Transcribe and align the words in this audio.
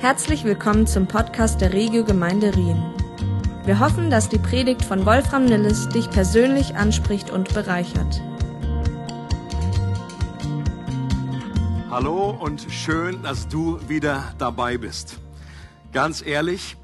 Herzlich 0.00 0.44
willkommen 0.44 0.86
zum 0.86 1.08
Podcast 1.08 1.60
der 1.60 1.72
Regio 1.72 2.04
Gemeinde 2.04 2.54
Rien. 2.54 2.80
Wir 3.64 3.80
hoffen, 3.80 4.10
dass 4.10 4.28
die 4.28 4.38
Predigt 4.38 4.84
von 4.84 5.04
Wolfram 5.04 5.44
Nilles 5.44 5.88
dich 5.88 6.08
persönlich 6.08 6.76
anspricht 6.76 7.30
und 7.30 7.52
bereichert. 7.52 8.22
Hallo 11.90 12.30
und 12.30 12.64
schön, 12.70 13.24
dass 13.24 13.48
du 13.48 13.80
wieder 13.88 14.32
dabei 14.38 14.78
bist. 14.78 15.18
Ganz 15.92 16.24
ehrlich, 16.24 16.76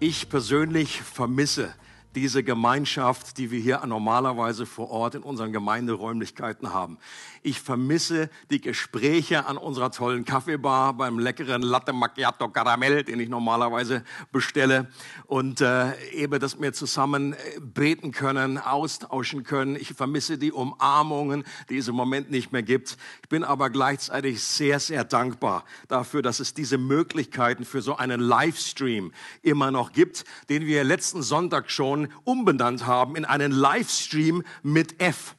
ich 0.00 0.28
persönlich 0.28 1.00
vermisse 1.00 1.72
diese 2.16 2.42
Gemeinschaft, 2.42 3.38
die 3.38 3.50
wir 3.52 3.60
hier 3.60 3.82
normalerweise 3.86 4.66
vor 4.66 4.90
Ort 4.90 5.14
in 5.14 5.22
unseren 5.22 5.52
Gemeinderäumlichkeiten 5.52 6.74
haben. 6.74 6.98
Ich 7.44 7.60
vermisse 7.60 8.30
die 8.52 8.60
Gespräche 8.60 9.46
an 9.46 9.56
unserer 9.56 9.90
tollen 9.90 10.24
Kaffeebar 10.24 10.94
beim 10.94 11.18
leckeren 11.18 11.62
Latte 11.62 11.92
Macchiato 11.92 12.48
Caramel, 12.48 13.02
den 13.02 13.18
ich 13.18 13.28
normalerweise 13.28 14.04
bestelle. 14.30 14.86
Und 15.26 15.60
äh, 15.60 16.00
eben, 16.12 16.38
dass 16.38 16.60
wir 16.60 16.72
zusammen 16.72 17.32
äh, 17.32 17.36
beten 17.60 18.12
können, 18.12 18.58
austauschen 18.58 19.42
können. 19.42 19.74
Ich 19.74 19.92
vermisse 19.94 20.38
die 20.38 20.52
Umarmungen, 20.52 21.42
die 21.68 21.78
es 21.78 21.88
im 21.88 21.96
Moment 21.96 22.30
nicht 22.30 22.52
mehr 22.52 22.62
gibt. 22.62 22.96
Ich 23.22 23.28
bin 23.28 23.42
aber 23.42 23.70
gleichzeitig 23.70 24.40
sehr, 24.40 24.78
sehr 24.78 25.02
dankbar 25.02 25.64
dafür, 25.88 26.22
dass 26.22 26.38
es 26.38 26.54
diese 26.54 26.78
Möglichkeiten 26.78 27.64
für 27.64 27.82
so 27.82 27.96
einen 27.96 28.20
Livestream 28.20 29.10
immer 29.42 29.72
noch 29.72 29.90
gibt, 29.90 30.24
den 30.48 30.66
wir 30.66 30.84
letzten 30.84 31.24
Sonntag 31.24 31.72
schon 31.72 32.06
umbenannt 32.22 32.86
haben 32.86 33.16
in 33.16 33.24
einen 33.24 33.50
Livestream 33.50 34.44
mit 34.62 35.00
F. 35.00 35.34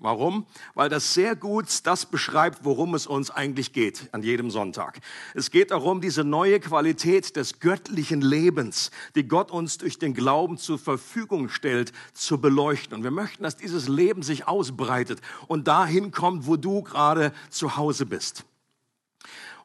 Warum? 0.00 0.46
Weil 0.74 0.88
das 0.88 1.12
sehr 1.12 1.34
gut 1.34 1.66
das 1.82 2.06
beschreibt, 2.06 2.64
worum 2.64 2.94
es 2.94 3.08
uns 3.08 3.32
eigentlich 3.32 3.72
geht 3.72 4.08
an 4.12 4.22
jedem 4.22 4.48
Sonntag. 4.48 5.00
Es 5.34 5.50
geht 5.50 5.72
darum, 5.72 6.00
diese 6.00 6.22
neue 6.22 6.60
Qualität 6.60 7.34
des 7.34 7.58
göttlichen 7.58 8.20
Lebens, 8.20 8.92
die 9.16 9.26
Gott 9.26 9.50
uns 9.50 9.76
durch 9.78 9.98
den 9.98 10.14
Glauben 10.14 10.56
zur 10.56 10.78
Verfügung 10.78 11.48
stellt, 11.48 11.92
zu 12.14 12.40
beleuchten. 12.40 12.96
Und 12.96 13.02
wir 13.02 13.10
möchten, 13.10 13.42
dass 13.42 13.56
dieses 13.56 13.88
Leben 13.88 14.22
sich 14.22 14.46
ausbreitet 14.46 15.20
und 15.48 15.66
dahin 15.66 16.12
kommt, 16.12 16.46
wo 16.46 16.54
du 16.54 16.82
gerade 16.82 17.32
zu 17.50 17.76
Hause 17.76 18.06
bist. 18.06 18.44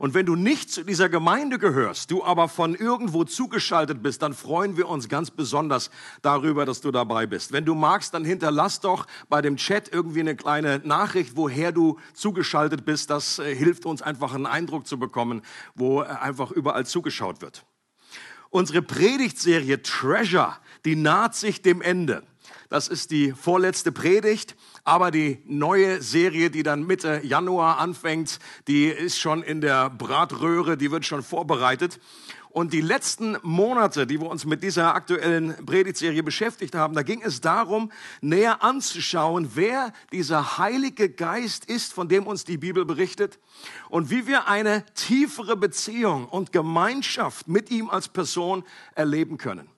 Und 0.03 0.13
wenn 0.13 0.25
du 0.25 0.35
nicht 0.35 0.69
zu 0.69 0.83
dieser 0.83 1.07
Gemeinde 1.07 1.57
gehörst, 1.57 2.11
du 2.11 2.25
aber 2.25 2.49
von 2.49 2.75
irgendwo 2.75 3.23
zugeschaltet 3.23 4.03
bist, 4.03 4.21
dann 4.21 4.33
freuen 4.33 4.75
wir 4.75 4.89
uns 4.89 5.07
ganz 5.07 5.31
besonders 5.31 5.89
darüber, 6.21 6.65
dass 6.65 6.81
du 6.81 6.91
dabei 6.91 7.25
bist. 7.25 7.53
Wenn 7.53 7.63
du 7.63 7.73
magst, 7.73 8.13
dann 8.13 8.25
hinterlass 8.25 8.81
doch 8.81 9.07
bei 9.29 9.41
dem 9.41 9.55
Chat 9.55 9.93
irgendwie 9.93 10.19
eine 10.19 10.35
kleine 10.35 10.79
Nachricht, 10.79 11.37
woher 11.37 11.71
du 11.71 11.99
zugeschaltet 12.13 12.83
bist. 12.83 13.11
Das 13.11 13.39
äh, 13.39 13.55
hilft 13.55 13.85
uns 13.85 14.01
einfach 14.01 14.33
einen 14.33 14.45
Eindruck 14.45 14.87
zu 14.87 14.99
bekommen, 14.99 15.41
wo 15.73 16.01
äh, 16.01 16.07
einfach 16.07 16.51
überall 16.51 16.85
zugeschaut 16.85 17.41
wird. 17.41 17.65
Unsere 18.49 18.81
Predigtserie 18.81 19.83
Treasure, 19.83 20.57
die 20.83 20.97
naht 20.97 21.33
sich 21.33 21.61
dem 21.61 21.81
Ende. 21.81 22.23
Das 22.69 22.88
ist 22.88 23.11
die 23.11 23.31
vorletzte 23.31 23.92
Predigt. 23.92 24.56
Aber 24.83 25.11
die 25.11 25.39
neue 25.45 26.02
Serie, 26.02 26.50
die 26.50 26.64
dann 26.64 26.86
Mitte 26.86 27.22
Januar 27.23 27.80
anfängt, 27.80 28.39
die 28.67 28.88
ist 28.88 29.20
schon 29.20 29.44
in 29.44 29.61
der 29.61 29.89
Bratröhre, 29.89 30.78
die 30.78 30.92
wird 30.92 31.05
schon 31.05 31.23
vorbereitet. 31.23 32.00
Und 32.53 32.72
die 32.72 32.81
letzten 32.81 33.36
Monate, 33.42 34.05
die 34.05 34.22
wir 34.22 34.30
uns 34.30 34.45
mit 34.45 34.61
dieser 34.61 34.94
aktuellen 34.94 35.55
Predigtserie 35.66 36.22
beschäftigt 36.22 36.75
haben, 36.75 36.94
da 36.94 37.02
ging 37.02 37.23
es 37.23 37.42
darum, 37.42 37.92
näher 38.22 38.61
anzuschauen, 38.64 39.50
wer 39.55 39.92
dieser 40.11 40.59
Heilige 40.59 41.09
Geist 41.09 41.66
ist, 41.66 41.94
von 41.94 42.09
dem 42.09 42.27
uns 42.27 42.44
die 42.44 42.58
Bibel 42.58 42.86
berichtet 42.86 43.39
und 43.89 44.11
wie 44.11 44.27
wir 44.27 44.48
eine 44.48 44.86
tiefere 44.94 45.58
Beziehung 45.58 46.27
und 46.27 46.52
Gemeinschaft 46.52 47.48
mit 47.48 47.72
ihm 47.72 47.89
als 47.89 48.08
Person 48.08 48.64
erleben 48.94 49.39
können. 49.39 49.72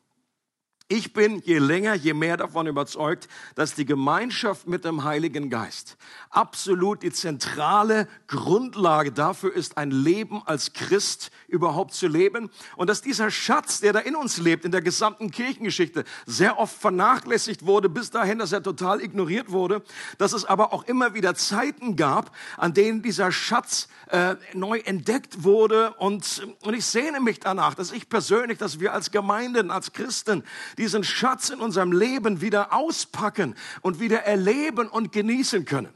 Ich 0.88 1.14
bin 1.14 1.42
je 1.44 1.58
länger, 1.58 1.96
je 1.96 2.14
mehr 2.14 2.38
davon 2.38 2.68
überzeugt, 2.68 3.28
dass 3.56 3.74
die 3.74 3.86
Gemeinschaft 3.86 4.68
mit 4.68 4.86
dem 4.86 5.04
Heiligen 5.04 5.50
Geist 5.50 5.98
absolut 6.30 7.02
die 7.02 7.12
zentrale 7.12 8.08
Grundlage 8.28 9.12
dafür 9.12 9.52
ist, 9.52 9.78
ein 9.80 9.90
Leben 9.90 10.44
als 10.46 10.74
Christ 10.74 11.32
überhaupt 11.48 11.96
zu 11.96 12.08
leben. 12.08 12.52
Und 12.76 12.88
dass 12.88 13.02
dieser 13.02 13.32
Schatz, 13.32 13.80
der 13.80 13.94
da 13.94 14.00
in 14.00 14.16
uns 14.16 14.38
lebt, 14.38 14.64
in 14.64 14.72
der 14.72 14.82
gesamten 14.82 15.32
Kirchengeschichte, 15.32 16.04
sehr 16.28 16.60
oft 16.60 16.80
vernachlässigt 16.80 17.66
wurde, 17.66 17.90
bis 17.90 18.12
dahin, 18.12 18.38
dass 18.38 18.52
er 18.52 18.62
total 18.62 19.02
ignoriert 19.02 19.52
wurde. 19.52 19.82
Dass 20.20 20.34
es 20.34 20.46
aber 20.46 20.72
auch 20.72 20.84
immer 20.84 21.16
wieder 21.16 21.34
Zeiten 21.34 21.96
gab, 21.96 22.36
an 22.58 22.76
denen 22.76 23.02
dieser 23.02 23.32
Schatz 23.32 23.88
äh, 24.12 24.36
neu 24.54 24.80
entdeckt 24.80 25.44
wurde. 25.44 25.94
Und, 25.94 26.48
und 26.62 26.76
ich 26.76 26.86
sehne 26.86 27.22
mich 27.22 27.40
danach, 27.40 27.74
dass 27.74 27.92
ich 27.92 28.08
persönlich, 28.08 28.60
dass 28.60 28.80
wir 28.80 28.94
als 28.94 29.10
Gemeinden, 29.10 29.72
als 29.72 29.94
Christen, 29.94 30.44
diesen 30.78 31.04
Schatz 31.04 31.50
in 31.50 31.60
unserem 31.60 31.92
Leben 31.92 32.42
wieder 32.42 32.74
auspacken 32.74 33.56
und 33.82 34.00
wieder 34.00 34.24
erleben 34.24 34.88
und 34.88 35.12
genießen 35.12 35.66
können. 35.66 35.94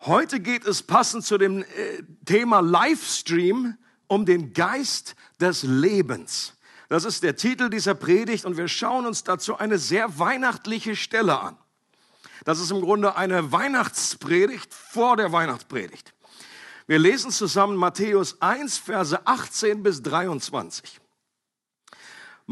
Heute 0.00 0.40
geht 0.40 0.64
es 0.64 0.82
passend 0.82 1.24
zu 1.24 1.36
dem 1.36 1.62
äh, 1.62 1.66
Thema 2.24 2.60
Livestream 2.60 3.76
um 4.06 4.24
den 4.24 4.52
Geist 4.54 5.14
des 5.40 5.62
Lebens. 5.62 6.54
Das 6.88 7.04
ist 7.04 7.22
der 7.22 7.36
Titel 7.36 7.70
dieser 7.70 7.94
Predigt 7.94 8.44
und 8.44 8.56
wir 8.56 8.66
schauen 8.66 9.06
uns 9.06 9.22
dazu 9.22 9.56
eine 9.56 9.78
sehr 9.78 10.18
weihnachtliche 10.18 10.96
Stelle 10.96 11.38
an. 11.38 11.56
Das 12.44 12.58
ist 12.58 12.70
im 12.70 12.80
Grunde 12.80 13.16
eine 13.16 13.52
Weihnachtspredigt 13.52 14.72
vor 14.72 15.16
der 15.16 15.30
Weihnachtspredigt. 15.30 16.14
Wir 16.86 16.98
lesen 16.98 17.30
zusammen 17.30 17.76
Matthäus 17.76 18.40
1, 18.42 18.78
Verse 18.78 19.24
18 19.24 19.82
bis 19.82 20.02
23. 20.02 21.00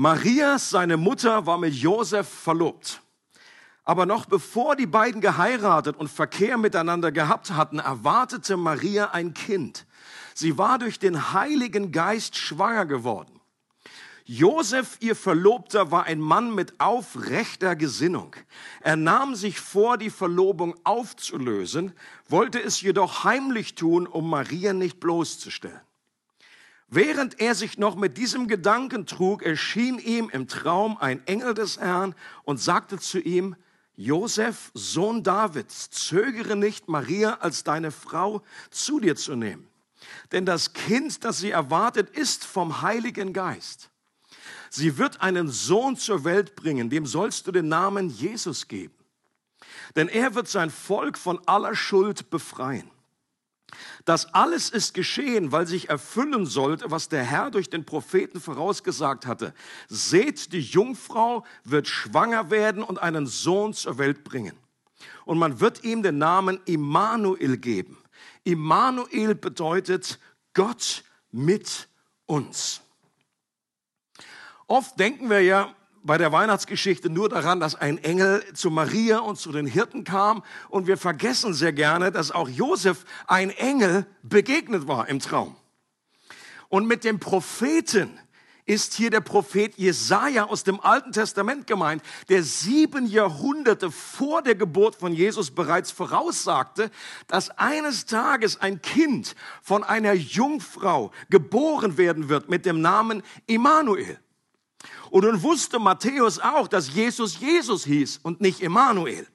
Maria, 0.01 0.61
seine 0.61 0.97
Mutter, 0.97 1.45
war 1.45 1.59
mit 1.59 1.75
Josef 1.75 2.29
verlobt. 2.29 3.03
Aber 3.83 4.07
noch 4.07 4.27
bevor 4.27 4.77
die 4.77 4.87
beiden 4.87 5.21
geheiratet 5.21 5.97
und 5.97 6.09
Verkehr 6.09 6.57
miteinander 6.57 7.11
gehabt 7.11 7.51
hatten, 7.51 7.81
erwartete 7.81 8.57
Maria 8.57 9.07
ein 9.07 9.35
Kind. 9.35 9.87
Sie 10.35 10.57
war 10.57 10.79
durch 10.79 11.01
den 11.01 11.33
Heiligen 11.33 11.91
Geist 11.91 12.37
schwanger 12.37 12.87
geworden. 12.87 13.41
Josef, 14.25 14.99
ihr 15.01 15.17
Verlobter, 15.17 15.91
war 15.91 16.05
ein 16.05 16.21
Mann 16.21 16.55
mit 16.55 16.79
aufrechter 16.79 17.75
Gesinnung. 17.75 18.37
Er 18.81 18.95
nahm 18.95 19.35
sich 19.35 19.59
vor, 19.59 19.99
die 19.99 20.11
Verlobung 20.11 20.77
aufzulösen, 20.85 21.93
wollte 22.29 22.63
es 22.63 22.81
jedoch 22.81 23.25
heimlich 23.25 23.75
tun, 23.75 24.07
um 24.07 24.31
Maria 24.31 24.75
nicht 24.75 25.01
bloßzustellen. 25.01 25.88
Während 26.89 27.39
er 27.39 27.55
sich 27.55 27.77
noch 27.77 27.97
mit 27.97 28.17
diesem 28.17 28.49
Gedanken 28.49 29.05
trug, 29.05 29.43
erschien 29.43 29.99
ihm 29.99 30.31
im 30.31 30.49
Traum 30.49 30.97
ein 30.97 31.27
Engel 31.27 31.53
des 31.53 31.79
Herrn 31.79 32.15
und 32.45 32.59
sagte 32.61 32.99
zu 32.99 33.19
ihm, 33.19 33.57
Josef, 33.95 34.71
Sohn 34.75 35.23
Davids, 35.23 35.91
zögere 35.91 36.57
nicht, 36.57 36.89
Maria 36.89 37.35
als 37.41 37.63
deine 37.63 37.91
Frau 37.91 38.43
zu 38.71 39.01
dir 39.01 39.17
zu 39.17 39.37
nehmen. 39.37 39.69
Denn 40.33 40.47
das 40.47 40.73
Kind, 40.73 41.25
das 41.25 41.41
sie 41.41 41.51
erwartet, 41.51 42.09
ist 42.11 42.45
vom 42.45 42.81
Heiligen 42.81 43.33
Geist. 43.33 43.91
Sie 44.71 44.97
wird 44.97 45.21
einen 45.21 45.49
Sohn 45.49 45.97
zur 45.97 46.25
Welt 46.25 46.55
bringen, 46.57 46.89
dem 46.89 47.07
sollst 47.07 47.47
du 47.47 47.53
den 47.53 47.69
Namen 47.69 48.09
Jesus 48.09 48.69
geben. 48.69 48.95
Denn 49.97 50.09
er 50.09 50.35
wird 50.35 50.49
sein 50.49 50.71
Volk 50.71 51.19
von 51.19 51.41
aller 51.47 51.75
Schuld 51.75 52.31
befreien. 52.31 52.91
Das 54.05 54.33
alles 54.35 54.71
ist 54.71 54.95
geschehen, 54.95 55.53
weil 55.53 55.67
sich 55.67 55.91
erfüllen 55.91 56.47
sollte, 56.47 56.91
was 56.91 57.09
der 57.09 57.25
Herr 57.25 57.51
durch 57.51 57.69
den 57.69 57.85
Propheten 57.85 58.41
vorausgesagt 58.41 59.27
hatte. 59.27 59.55
Seht, 59.89 60.53
die 60.53 60.61
Jungfrau 60.61 61.45
wird 61.65 61.89
schwanger 61.89 62.51
werden 62.51 62.83
und 62.83 62.99
einen 62.99 63.27
Sohn 63.27 63.75
zur 63.75 63.99
Welt 63.99 64.25
bringen. 64.25 64.57
Und 65.25 65.39
man 65.39 65.61
wird 65.61 65.85
ihm 65.85 66.03
den 66.03 66.19
Namen 66.19 66.59
Immanuel 66.65 67.59
geben. 67.59 67.99
Immanuel 68.45 69.35
bedeutet 69.35 70.19
Gott 70.55 71.05
mit 71.31 71.89
uns. 72.27 72.81
Oft 74.67 74.99
denken 74.99 75.31
wir 75.31 75.41
ja, 75.41 75.75
bei 76.03 76.19
der 76.19 76.33
Weihnachtsgeschichte 76.33 77.11
nur 77.11 77.29
daran, 77.29 77.61
dass 77.61 77.75
ein 77.75 77.99
Engel 77.99 78.43
zu 78.55 78.71
Maria 78.71 79.19
und 79.19 79.39
zu 79.39 79.53
den 79.53 79.67
Hirten 79.67 80.05
kam. 80.05 80.43
Und 80.69 80.87
wir 80.87 80.97
vergessen 80.97 81.55
sehr 81.55 81.73
gerne, 81.73 82.11
dass 82.11 82.31
auch 82.31 82.49
Josef 82.49 83.05
ein 83.27 83.51
Engel 83.51 84.07
begegnet 84.23 84.89
war 84.89 85.09
im 85.09 85.21
Traum. 85.21 85.57
Und 86.69 86.87
mit 86.87 87.05
dem 87.05 87.19
Propheten 87.19 88.19
ist 88.69 88.93
hier 88.93 89.09
der 89.09 89.23
Prophet 89.23 89.77
Jesaja 89.79 90.45
aus 90.45 90.63
dem 90.63 90.79
Alten 90.81 91.11
Testament 91.11 91.67
gemeint, 91.67 92.03
der 92.29 92.43
sieben 92.43 93.07
Jahrhunderte 93.07 93.91
vor 93.91 94.43
der 94.43 94.55
Geburt 94.55 94.95
von 94.95 95.15
Jesus 95.15 95.51
bereits 95.51 95.91
voraussagte, 95.91 96.91
dass 97.29 97.49
eines 97.51 98.05
Tages 98.05 98.61
ein 98.61 98.83
Kind 98.83 99.35
von 99.63 99.83
einer 99.83 100.13
Jungfrau 100.13 101.13
geboren 101.31 101.97
werden 101.97 102.29
wird 102.29 102.51
mit 102.51 102.67
dem 102.67 102.83
Namen 102.83 103.23
Immanuel. 103.47 104.21
Und 105.11 105.25
nun 105.25 105.43
wusste 105.43 105.79
Matthäus 105.79 106.39
auch, 106.39 106.69
dass 106.69 106.95
Jesus 106.95 107.41
Jesus 107.41 107.85
hieß 107.85 108.21
und 108.23 108.41
nicht 108.41 108.63
Emmanuel. 108.63 109.27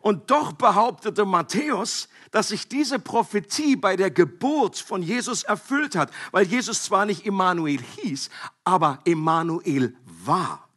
Und 0.00 0.30
doch 0.30 0.52
behauptete 0.52 1.24
Matthäus, 1.24 2.08
dass 2.30 2.48
sich 2.48 2.68
diese 2.68 2.98
Prophetie 2.98 3.76
bei 3.76 3.96
der 3.96 4.10
Geburt 4.10 4.76
von 4.76 5.02
Jesus 5.02 5.44
erfüllt 5.44 5.96
hat, 5.96 6.10
weil 6.30 6.46
Jesus 6.46 6.82
zwar 6.82 7.06
nicht 7.06 7.24
Emmanuel 7.24 7.80
hieß, 7.96 8.28
aber 8.64 8.98
Emmanuel 9.04 9.96
war. 10.04 10.68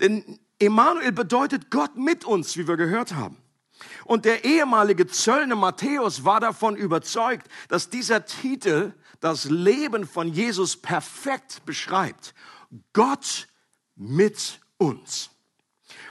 Denn 0.00 0.38
Emmanuel 0.58 1.12
bedeutet 1.12 1.70
Gott 1.70 1.96
mit 1.96 2.24
uns, 2.24 2.56
wie 2.56 2.68
wir 2.68 2.76
gehört 2.76 3.14
haben. 3.14 3.36
Und 4.04 4.24
der 4.24 4.44
ehemalige 4.44 5.06
Zöllner 5.06 5.56
Matthäus 5.56 6.24
war 6.24 6.40
davon 6.40 6.76
überzeugt, 6.76 7.48
dass 7.68 7.88
dieser 7.88 8.26
Titel 8.26 8.92
das 9.20 9.44
Leben 9.44 10.06
von 10.06 10.28
Jesus 10.28 10.76
perfekt 10.76 11.64
beschreibt. 11.64 12.34
Gott 12.92 13.48
mit 13.96 14.60
uns. 14.78 15.30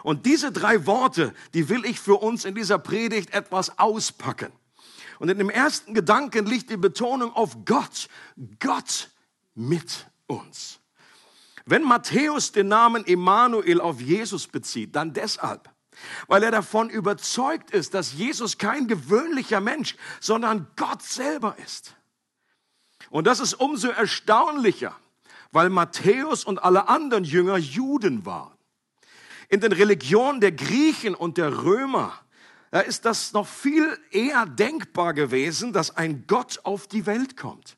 Und 0.03 0.25
diese 0.25 0.51
drei 0.51 0.85
Worte, 0.85 1.33
die 1.53 1.69
will 1.69 1.85
ich 1.85 1.99
für 1.99 2.15
uns 2.15 2.45
in 2.45 2.55
dieser 2.55 2.79
Predigt 2.79 3.33
etwas 3.33 3.79
auspacken. 3.79 4.51
Und 5.19 5.29
in 5.29 5.37
dem 5.37 5.49
ersten 5.49 5.93
Gedanken 5.93 6.45
liegt 6.45 6.69
die 6.69 6.77
Betonung 6.77 7.33
auf 7.33 7.65
Gott. 7.65 8.07
Gott 8.59 9.09
mit 9.53 10.07
uns. 10.27 10.79
Wenn 11.65 11.83
Matthäus 11.83 12.51
den 12.51 12.69
Namen 12.69 13.05
Emmanuel 13.05 13.81
auf 13.81 14.01
Jesus 14.01 14.47
bezieht, 14.47 14.95
dann 14.95 15.13
deshalb, 15.13 15.69
weil 16.27 16.41
er 16.41 16.51
davon 16.51 16.89
überzeugt 16.89 17.71
ist, 17.71 17.93
dass 17.93 18.13
Jesus 18.13 18.57
kein 18.57 18.87
gewöhnlicher 18.87 19.59
Mensch, 19.59 19.95
sondern 20.19 20.67
Gott 20.75 21.03
selber 21.03 21.55
ist. 21.63 21.95
Und 23.09 23.27
das 23.27 23.39
ist 23.39 23.55
umso 23.55 23.89
erstaunlicher, 23.89 24.95
weil 25.51 25.69
Matthäus 25.69 26.43
und 26.43 26.63
alle 26.63 26.87
anderen 26.87 27.23
Jünger 27.23 27.57
Juden 27.57 28.25
waren. 28.25 28.57
In 29.49 29.61
den 29.61 29.71
Religionen 29.71 30.41
der 30.41 30.51
Griechen 30.51 31.15
und 31.15 31.37
der 31.37 31.63
Römer 31.63 32.19
da 32.71 32.81
ist 32.81 33.05
das 33.05 33.33
noch 33.33 33.47
viel 33.47 33.97
eher 34.11 34.45
denkbar 34.45 35.13
gewesen, 35.13 35.73
dass 35.73 35.95
ein 35.95 36.25
Gott 36.27 36.59
auf 36.63 36.87
die 36.87 37.05
Welt 37.05 37.35
kommt. 37.35 37.77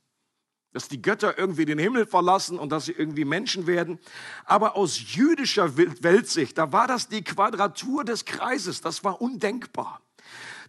Dass 0.74 0.88
die 0.88 1.02
Götter 1.02 1.38
irgendwie 1.38 1.66
den 1.66 1.80
Himmel 1.80 2.06
verlassen 2.06 2.60
und 2.60 2.72
dass 2.72 2.86
sie 2.86 2.94
irgendwie 2.94 3.26
Menschen 3.26 3.68
werden. 3.68 4.00
Aber 4.46 4.76
aus 4.76 5.14
jüdischer 5.14 5.78
Weltsicht, 5.78 6.58
da 6.58 6.72
war 6.72 6.88
das 6.88 7.08
die 7.08 7.24
Quadratur 7.24 8.04
des 8.04 8.26
Kreises. 8.26 8.82
Das 8.82 9.04
war 9.04 9.22
undenkbar. 9.22 10.02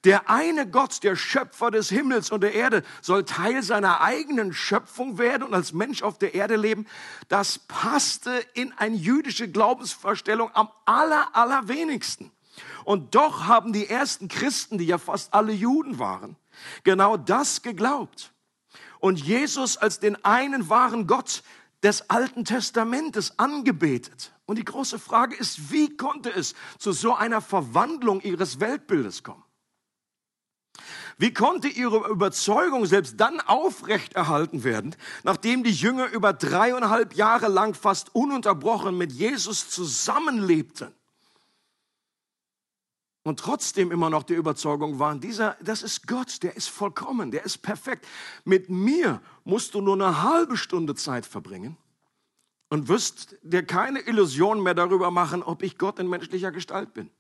Der 0.05 0.29
eine 0.29 0.69
Gott, 0.69 1.05
der 1.05 1.15
Schöpfer 1.15 1.71
des 1.71 1.89
Himmels 1.89 2.31
und 2.31 2.43
der 2.43 2.55
Erde, 2.55 2.83
soll 3.01 3.25
Teil 3.25 3.63
seiner 3.63 4.01
eigenen 4.01 4.53
Schöpfung 4.53 5.19
werden 5.19 5.45
und 5.45 5.55
als 5.55 5.73
Mensch 5.73 6.03
auf 6.03 6.19
der 6.19 6.35
Erde 6.35 6.57
leben. 6.57 6.87
Das 7.29 7.61
passte 7.61 8.45
in 8.55 8.73
eine 8.79 8.97
jüdische 8.97 9.49
Glaubensvorstellung 9.49 10.51
am 10.55 10.71
aller, 10.87 11.35
allerwenigsten. 11.37 12.33
Und 12.85 13.15
doch 13.15 13.47
haben 13.47 13.73
die 13.73 13.89
ersten 13.89 14.29
Christen, 14.29 14.79
die 14.79 14.87
ja 14.87 14.99
fast 14.99 15.33
alle 15.35 15.53
Juden 15.53 15.99
waren, 16.01 16.37
genau 16.83 17.17
das 17.17 17.63
geglaubt. 17.63 18.33
Und 18.99 19.21
Jesus 19.21 19.77
als 19.77 20.01
den 20.01 20.25
einen 20.25 20.69
wahren 20.69 21.07
Gott 21.07 21.43
des 21.83 22.11
Alten 22.11 22.45
Testamentes 22.45 23.39
angebetet. 23.39 24.33
Und 24.47 24.59
die 24.59 24.65
große 24.65 24.99
Frage 24.99 25.37
ist, 25.37 25.71
wie 25.73 25.97
konnte 25.97 26.31
es 26.31 26.55
zu 26.79 26.93
so 26.93 27.15
einer 27.15 27.41
Verwandlung 27.41 28.21
ihres 28.21 28.61
Weltbildes 28.61 29.23
kommen? 29.23 29.43
Wie 31.23 31.33
konnte 31.33 31.69
ihre 31.69 32.09
Überzeugung 32.11 32.85
selbst 32.85 33.21
dann 33.21 33.39
aufrechterhalten 33.39 34.65
werden, 34.65 34.97
nachdem 35.23 35.63
die 35.63 35.71
Jünger 35.71 36.11
über 36.11 36.33
dreieinhalb 36.33 37.15
Jahre 37.15 37.47
lang 37.47 37.75
fast 37.75 38.13
ununterbrochen 38.13 38.99
mit 38.99 39.13
Jesus 39.13 39.71
zusammenlebten? 39.71 40.93
Und 43.23 43.39
trotzdem 43.39 43.93
immer 43.93 44.11
noch 44.11 44.25
die 44.25 44.35
Überzeugung 44.35 44.99
waren, 44.99 45.21
dieser, 45.21 45.57
das 45.63 45.85
ist 45.85 46.09
Gott, 46.09 46.43
der 46.43 46.57
ist 46.57 46.67
vollkommen, 46.67 47.31
der 47.31 47.45
ist 47.45 47.59
perfekt. 47.59 48.05
Mit 48.45 48.69
mir 48.69 49.23
musst 49.45 49.75
du 49.75 49.81
nur 49.81 49.95
eine 49.95 50.25
halbe 50.25 50.57
Stunde 50.57 50.97
Zeit 50.97 51.25
verbringen 51.25 51.77
und 52.69 52.89
wirst 52.89 53.37
dir 53.43 53.65
keine 53.65 54.01
Illusion 54.01 54.61
mehr 54.61 54.75
darüber 54.75 55.13
machen, 55.13 55.45
ob 55.45 55.63
ich 55.63 55.79
Gott 55.79 56.01
in 56.01 56.09
menschlicher 56.09 56.51
Gestalt 56.51 56.93
bin. 56.95 57.11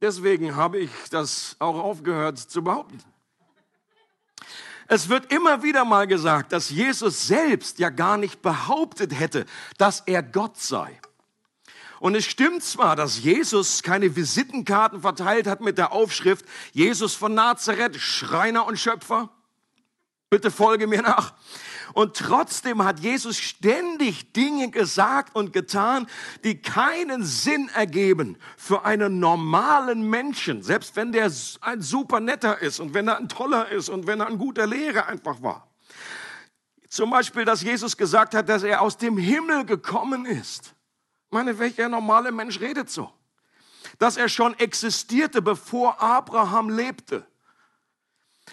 Deswegen 0.00 0.56
habe 0.56 0.78
ich 0.78 0.90
das 1.10 1.56
auch 1.58 1.76
aufgehört 1.76 2.38
zu 2.38 2.64
behaupten. 2.64 2.98
Es 4.88 5.08
wird 5.08 5.32
immer 5.32 5.62
wieder 5.62 5.84
mal 5.84 6.06
gesagt, 6.06 6.52
dass 6.52 6.70
Jesus 6.70 7.28
selbst 7.28 7.78
ja 7.78 7.90
gar 7.90 8.16
nicht 8.16 8.42
behauptet 8.42 9.18
hätte, 9.18 9.46
dass 9.78 10.00
er 10.00 10.22
Gott 10.22 10.58
sei. 10.58 11.00
Und 12.00 12.14
es 12.14 12.24
stimmt 12.24 12.64
zwar, 12.64 12.96
dass 12.96 13.22
Jesus 13.22 13.82
keine 13.82 14.16
Visitenkarten 14.16 15.02
verteilt 15.02 15.46
hat 15.46 15.60
mit 15.60 15.76
der 15.76 15.92
Aufschrift 15.92 16.46
Jesus 16.72 17.14
von 17.14 17.34
Nazareth, 17.34 17.96
Schreiner 17.96 18.66
und 18.66 18.78
Schöpfer. 18.78 19.28
Bitte 20.30 20.50
folge 20.50 20.86
mir 20.86 21.02
nach. 21.02 21.34
Und 21.94 22.16
trotzdem 22.16 22.84
hat 22.84 23.00
Jesus 23.00 23.38
ständig 23.38 24.32
Dinge 24.32 24.70
gesagt 24.70 25.34
und 25.34 25.52
getan, 25.52 26.06
die 26.44 26.60
keinen 26.60 27.24
Sinn 27.24 27.68
ergeben 27.74 28.36
für 28.56 28.84
einen 28.84 29.18
normalen 29.18 30.08
Menschen, 30.08 30.62
selbst 30.62 30.96
wenn 30.96 31.12
der 31.12 31.30
ein 31.60 31.80
super 31.80 32.20
netter 32.20 32.60
ist 32.60 32.80
und 32.80 32.94
wenn 32.94 33.08
er 33.08 33.18
ein 33.18 33.28
toller 33.28 33.68
ist 33.70 33.88
und 33.88 34.06
wenn 34.06 34.20
er 34.20 34.28
ein 34.28 34.38
guter 34.38 34.66
Lehrer 34.66 35.06
einfach 35.06 35.42
war. 35.42 35.68
Zum 36.88 37.10
Beispiel, 37.10 37.44
dass 37.44 37.62
Jesus 37.62 37.96
gesagt 37.96 38.34
hat, 38.34 38.48
dass 38.48 38.62
er 38.62 38.80
aus 38.80 38.96
dem 38.96 39.16
Himmel 39.16 39.64
gekommen 39.64 40.26
ist. 40.26 40.74
Ich 41.26 41.32
meine, 41.32 41.58
welcher 41.58 41.88
normale 41.88 42.32
Mensch 42.32 42.60
redet 42.60 42.90
so? 42.90 43.12
Dass 43.98 44.16
er 44.16 44.28
schon 44.28 44.58
existierte, 44.58 45.40
bevor 45.40 46.00
Abraham 46.02 46.68
lebte 46.68 47.24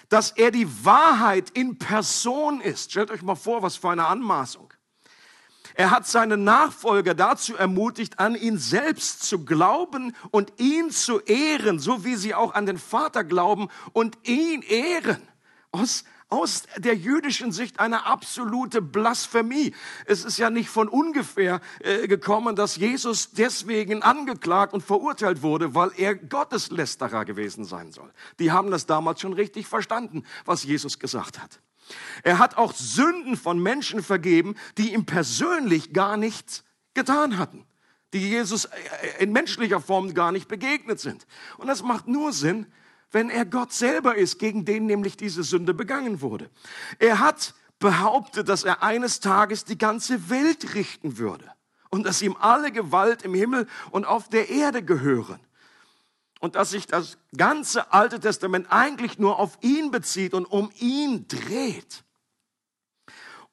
dass 0.09 0.31
er 0.31 0.51
die 0.51 0.85
Wahrheit 0.85 1.49
in 1.51 1.77
Person 1.77 2.61
ist. 2.61 2.91
Stellt 2.91 3.11
euch 3.11 3.21
mal 3.21 3.35
vor, 3.35 3.61
was 3.61 3.75
für 3.77 3.89
eine 3.89 4.07
Anmaßung. 4.07 4.73
Er 5.75 5.91
hat 5.91 6.07
seine 6.07 6.37
Nachfolger 6.37 7.13
dazu 7.13 7.55
ermutigt, 7.55 8.17
an 8.17 8.35
ihn 8.35 8.57
selbst 8.57 9.23
zu 9.23 9.45
glauben 9.45 10.15
und 10.31 10.53
ihn 10.59 10.89
zu 10.89 11.19
ehren, 11.19 11.77
so 11.77 12.03
wie 12.03 12.15
sie 12.15 12.33
auch 12.33 12.55
an 12.55 12.65
den 12.65 12.79
Vater 12.79 13.23
glauben 13.23 13.67
und 13.93 14.17
ihn 14.27 14.63
ehren. 14.63 15.21
Aus 15.71 16.03
aus 16.29 16.63
der 16.77 16.95
jüdischen 16.95 17.51
Sicht 17.51 17.79
eine 17.79 18.05
absolute 18.05 18.81
Blasphemie. 18.81 19.73
Es 20.05 20.25
ist 20.25 20.37
ja 20.37 20.49
nicht 20.49 20.69
von 20.69 20.89
ungefähr 20.89 21.61
äh, 21.79 22.07
gekommen, 22.07 22.55
dass 22.55 22.75
Jesus 22.75 23.31
deswegen 23.31 24.03
angeklagt 24.03 24.73
und 24.73 24.81
verurteilt 24.81 25.41
wurde, 25.41 25.73
weil 25.73 25.91
er 25.95 26.15
Gotteslästerer 26.15 27.23
gewesen 27.23 27.63
sein 27.63 27.91
soll. 27.91 28.11
Die 28.39 28.51
haben 28.51 28.71
das 28.71 28.85
damals 28.85 29.21
schon 29.21 29.33
richtig 29.33 29.67
verstanden, 29.67 30.23
was 30.45 30.63
Jesus 30.63 30.99
gesagt 30.99 31.41
hat. 31.41 31.61
Er 32.23 32.39
hat 32.39 32.57
auch 32.57 32.73
Sünden 32.73 33.37
von 33.37 33.59
Menschen 33.59 34.03
vergeben, 34.03 34.55
die 34.77 34.93
ihm 34.93 35.05
persönlich 35.05 35.93
gar 35.93 36.17
nichts 36.17 36.65
getan 36.93 37.37
hatten 37.37 37.65
die 38.13 38.29
Jesus 38.29 38.65
äh, 38.65 38.69
in 39.19 39.31
menschlicher 39.31 39.81
Form 39.81 40.13
gar 40.13 40.31
nicht 40.31 40.47
begegnet 40.47 40.99
sind. 40.99 41.27
Und 41.57 41.67
das 41.67 41.83
macht 41.83 42.07
nur 42.07 42.33
Sinn, 42.33 42.67
wenn 43.11 43.29
er 43.29 43.45
Gott 43.45 43.73
selber 43.73 44.15
ist, 44.15 44.39
gegen 44.39 44.65
den 44.65 44.85
nämlich 44.85 45.17
diese 45.17 45.43
Sünde 45.43 45.73
begangen 45.73 46.21
wurde. 46.21 46.49
Er 46.99 47.19
hat 47.19 47.53
behauptet, 47.79 48.49
dass 48.49 48.63
er 48.63 48.83
eines 48.83 49.19
Tages 49.19 49.65
die 49.65 49.77
ganze 49.77 50.29
Welt 50.29 50.73
richten 50.73 51.17
würde 51.17 51.45
und 51.89 52.05
dass 52.05 52.21
ihm 52.21 52.35
alle 52.39 52.71
Gewalt 52.71 53.23
im 53.23 53.33
Himmel 53.33 53.67
und 53.91 54.05
auf 54.05 54.29
der 54.29 54.49
Erde 54.49 54.83
gehören. 54.83 55.39
Und 56.39 56.55
dass 56.55 56.69
sich 56.69 56.85
das 56.85 57.17
ganze 57.35 57.91
Alte 57.91 58.19
Testament 58.19 58.67
eigentlich 58.69 59.17
nur 59.17 59.39
auf 59.39 59.57
ihn 59.61 59.89
bezieht 59.89 60.33
und 60.33 60.45
um 60.45 60.71
ihn 60.77 61.27
dreht. 61.27 62.03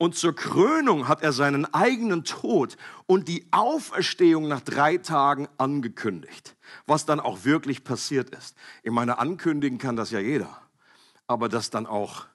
Und 0.05 0.15
zur 0.17 0.37
Krönung 0.37 1.09
hat 1.09 1.23
er 1.23 1.33
seinen 1.33 1.65
eigenen 1.73 2.25
Tod 2.25 2.77
und 3.07 3.27
die 3.27 3.47
Auferstehung 3.53 4.49
nach 4.49 4.61
drei 4.61 4.99
Tagen 4.99 5.49
angekündigt, 5.57 6.57
was 6.87 7.07
dann 7.07 7.21
auch 7.21 7.47
wirklich 7.47 7.85
passiert 7.85 8.29
ist. 8.29 8.55
Ich 8.83 8.93
meine, 8.93 9.17
ankündigen 9.17 9.79
kann 9.79 9.97
das 9.97 10.11
ja 10.11 10.21
jeder, 10.21 10.61
aber 11.27 11.49
das 11.49 11.71
dann 11.71 11.87
auch 11.87 12.27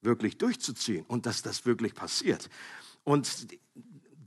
wirklich 0.00 0.38
durchzuziehen 0.38 1.04
und 1.04 1.26
dass 1.26 1.42
das 1.42 1.66
wirklich 1.66 1.94
passiert. 1.94 2.48
Und 3.04 3.46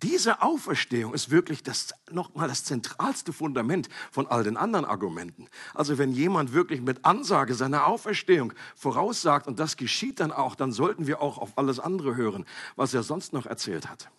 diese 0.02 0.42
Auferstehung 0.42 1.14
ist 1.14 1.30
wirklich 1.30 1.64
das, 1.64 1.94
nochmal 2.12 2.48
das 2.48 2.64
zentralste 2.64 3.34
Fundament 3.34 3.90
von 4.12 4.28
all 4.28 4.44
den 4.44 4.56
anderen 4.56 4.86
Argumenten. 4.86 5.48
Also 5.74 5.98
wenn 5.98 6.12
jemand 6.12 6.54
wirklich 6.54 6.82
mit 6.82 7.04
Ansage 7.06 7.54
seiner 7.54 7.88
Auferstehung 7.88 8.54
voraussagt 8.76 9.48
und 9.48 9.60
das 9.60 9.78
geschieht 9.78 10.20
dann 10.20 10.32
auch, 10.32 10.56
dann 10.56 10.72
sollten 10.72 11.08
wir 11.08 11.22
auch 11.22 11.38
auf 11.38 11.58
alles 11.58 11.80
andere 11.80 12.16
hören, 12.16 12.46
was 12.76 12.94
er 12.94 13.04
sonst 13.04 13.34
noch 13.34 13.46
erzählt 13.46 13.90
hat. 13.90 14.10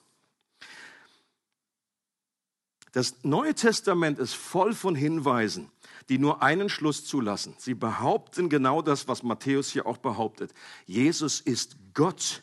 Das 2.93 3.23
Neue 3.23 3.55
Testament 3.55 4.19
ist 4.19 4.35
voll 4.35 4.75
von 4.75 4.95
Hinweisen, 4.95 5.71
die 6.09 6.19
nur 6.19 6.43
einen 6.43 6.69
Schluss 6.69 7.05
zulassen. 7.05 7.55
Sie 7.57 7.75
behaupten 7.75 8.49
genau 8.49 8.83
das, 8.83 9.07
was 9.07 9.23
Matthäus 9.23 9.71
hier 9.71 9.87
auch 9.87 9.99
behauptet. 9.99 10.53
Jesus 10.87 11.41
ist 11.41 11.77
Gott 11.95 12.43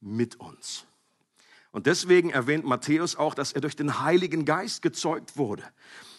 mit 0.00 0.36
uns. 0.36 0.86
Und 1.76 1.84
deswegen 1.84 2.30
erwähnt 2.30 2.64
Matthäus 2.64 3.16
auch, 3.16 3.34
dass 3.34 3.52
er 3.52 3.60
durch 3.60 3.76
den 3.76 4.00
Heiligen 4.00 4.46
Geist 4.46 4.80
gezeugt 4.80 5.36
wurde. 5.36 5.62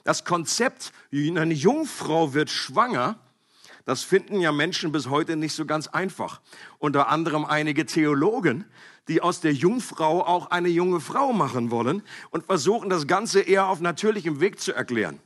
Das 0.03 0.23
Konzept, 0.23 0.91
eine 1.11 1.51
Jungfrau 1.51 2.35
wird 2.35 2.51
schwanger, 2.51 3.17
das 3.83 4.03
finden 4.03 4.39
ja 4.39 4.51
Menschen 4.51 4.91
bis 4.91 5.09
heute 5.09 5.35
nicht 5.35 5.55
so 5.55 5.65
ganz 5.65 5.87
einfach. 5.87 6.41
Unter 6.77 7.07
anderem 7.07 7.43
einige 7.43 7.87
Theologen, 7.87 8.65
die 9.07 9.19
aus 9.19 9.41
der 9.41 9.51
Jungfrau 9.51 10.23
auch 10.23 10.51
eine 10.51 10.69
junge 10.69 10.99
Frau 10.99 11.33
machen 11.33 11.71
wollen 11.71 12.03
und 12.29 12.45
versuchen 12.45 12.91
das 12.91 13.07
Ganze 13.07 13.41
eher 13.41 13.65
auf 13.65 13.79
natürlichem 13.79 14.39
Weg 14.39 14.59
zu 14.59 14.73
erklären. 14.73 15.19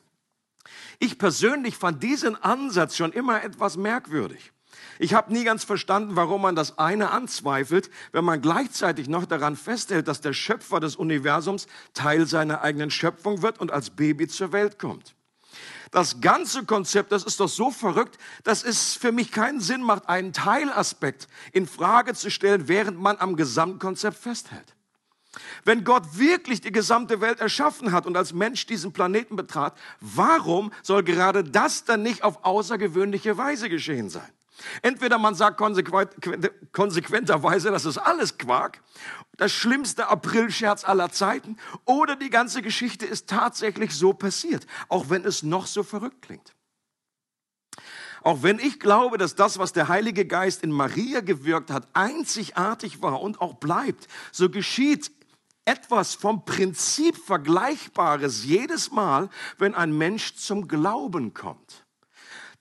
Ich 1.00 1.18
persönlich 1.18 1.76
fand 1.76 2.04
diesen 2.04 2.42
Ansatz 2.42 2.96
schon 2.96 3.12
immer 3.12 3.44
etwas 3.44 3.76
merkwürdig. 3.76 4.54
Ich 5.00 5.14
habe 5.14 5.34
nie 5.34 5.44
ganz 5.44 5.64
verstanden, 5.64 6.16
warum 6.16 6.42
man 6.42 6.56
das 6.56 6.78
eine 6.78 7.12
anzweifelt, 7.12 7.90
wenn 8.12 8.26
man 8.26 8.42
gleichzeitig 8.42 9.08
noch 9.10 9.26
daran 9.26 9.56
festhält, 9.56 10.08
dass 10.08 10.22
der 10.22 10.34
Schöpfer 10.34 10.80
des 10.80 10.96
Universums 10.96 11.68
Teil 11.94 12.28
seiner 12.28 12.62
eigenen 12.62 12.92
Schöpfung 12.92 13.42
wird 13.42 13.60
und 13.60 13.72
als 13.72 13.90
Baby 13.92 14.28
zur 14.28 14.52
Welt 14.52 14.80
kommt. 14.80 15.16
Das 15.92 16.22
ganze 16.22 16.64
Konzept, 16.64 17.12
das 17.12 17.24
ist 17.24 17.40
doch 17.42 17.50
so 17.50 17.70
verrückt, 17.70 18.18
dass 18.44 18.64
es 18.64 18.94
für 18.94 19.12
mich 19.12 19.32
keinen 19.32 19.60
Sinn 19.60 19.82
macht, 19.82 20.08
einen 20.08 20.32
Teilaspekt 20.32 21.28
in 21.52 21.68
Frage 21.68 22.14
zu 22.14 22.32
stellen, 22.32 22.70
während 22.70 22.98
man 23.00 23.18
am 23.18 23.36
Gesamtkonzept 23.36 24.18
festhält. 24.18 24.76
Wenn 25.64 25.84
Gott 25.84 26.18
wirklich 26.18 26.62
die 26.62 26.72
gesamte 26.72 27.22
Welt 27.22 27.40
erschaffen 27.40 27.92
hat 27.92 28.06
und 28.06 28.18
als 28.18 28.34
Mensch 28.34 28.66
diesen 28.66 28.94
Planeten 28.94 29.36
betrat, 29.36 29.78
warum 30.00 30.72
soll 30.82 31.04
gerade 31.04 31.44
das 31.44 31.84
dann 31.84 32.04
nicht 32.04 32.24
auf 32.24 32.44
außergewöhnliche 32.44 33.38
Weise 33.38 33.70
geschehen 33.70 34.10
sein? 34.10 34.30
Entweder 34.82 35.18
man 35.18 35.36
sagt 35.36 35.58
konsequent, 35.58 36.12
konsequenterweise, 36.72 37.72
das 37.72 37.86
ist 37.86 37.98
alles 37.98 38.38
Quark, 38.38 38.82
das 39.38 39.52
schlimmste 39.52 40.08
Aprilscherz 40.08 40.84
aller 40.84 41.12
Zeiten, 41.12 41.58
oder 41.86 42.16
die 42.16 42.30
ganze 42.30 42.62
Geschichte 42.62 43.06
ist 43.06 43.28
tatsächlich 43.28 43.96
so 43.96 44.14
passiert, 44.14 44.68
auch 44.90 45.10
wenn 45.10 45.26
es 45.26 45.44
noch 45.44 45.68
so 45.68 45.84
verrückt 45.84 46.22
klingt. 46.22 46.54
Auch 48.24 48.44
wenn 48.44 48.60
ich 48.60 48.80
glaube, 48.80 49.18
dass 49.18 49.36
das, 49.36 49.58
was 49.58 49.74
der 49.74 49.88
Heilige 49.88 50.26
Geist 50.26 50.64
in 50.64 50.72
Maria 50.72 51.22
gewirkt 51.22 51.72
hat, 51.72 51.88
einzigartig 51.94 53.02
war 53.02 53.22
und 53.22 53.42
auch 53.42 53.56
bleibt, 53.56 54.08
so 54.32 54.50
geschieht 54.50 55.12
etwas 55.66 56.16
vom 56.16 56.46
Prinzip 56.46 57.18
Vergleichbares 57.18 58.46
jedes 58.46 58.92
Mal, 58.92 59.30
wenn 59.58 59.74
ein 59.76 59.98
Mensch 59.98 60.36
zum 60.36 60.68
Glauben 60.68 61.34
kommt. 61.34 61.81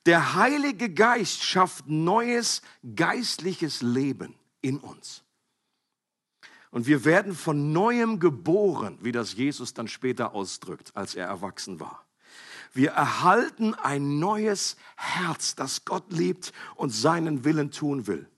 Der 0.07 0.35
Heilige 0.35 0.90
Geist 0.90 1.42
schafft 1.42 1.88
neues 1.88 2.62
geistliches 2.97 3.83
Leben 3.83 4.35
in 4.62 4.78
uns. 4.78 5.23
Und 6.71 6.87
wir 6.87 7.04
werden 7.04 7.35
von 7.35 7.73
neuem 7.73 8.21
geboren, 8.21 8.97
wie 9.02 9.12
das 9.12 9.35
Jesus 9.35 9.75
dann 9.75 9.88
später 9.88 10.35
ausdrückt, 10.35 10.92
als 10.95 11.14
er 11.14 11.26
erwachsen 11.26 11.80
war. 11.80 12.07
Wir 12.73 12.92
erhalten 12.92 13.75
ein 13.75 14.21
neues 14.21 14.76
Herz, 14.97 15.57
das 15.57 15.85
Gott 15.85 16.12
liebt 16.12 16.52
und 16.76 16.90
seinen 16.90 17.45
Willen 17.45 17.73
tun 17.73 18.07
will. 18.07 18.28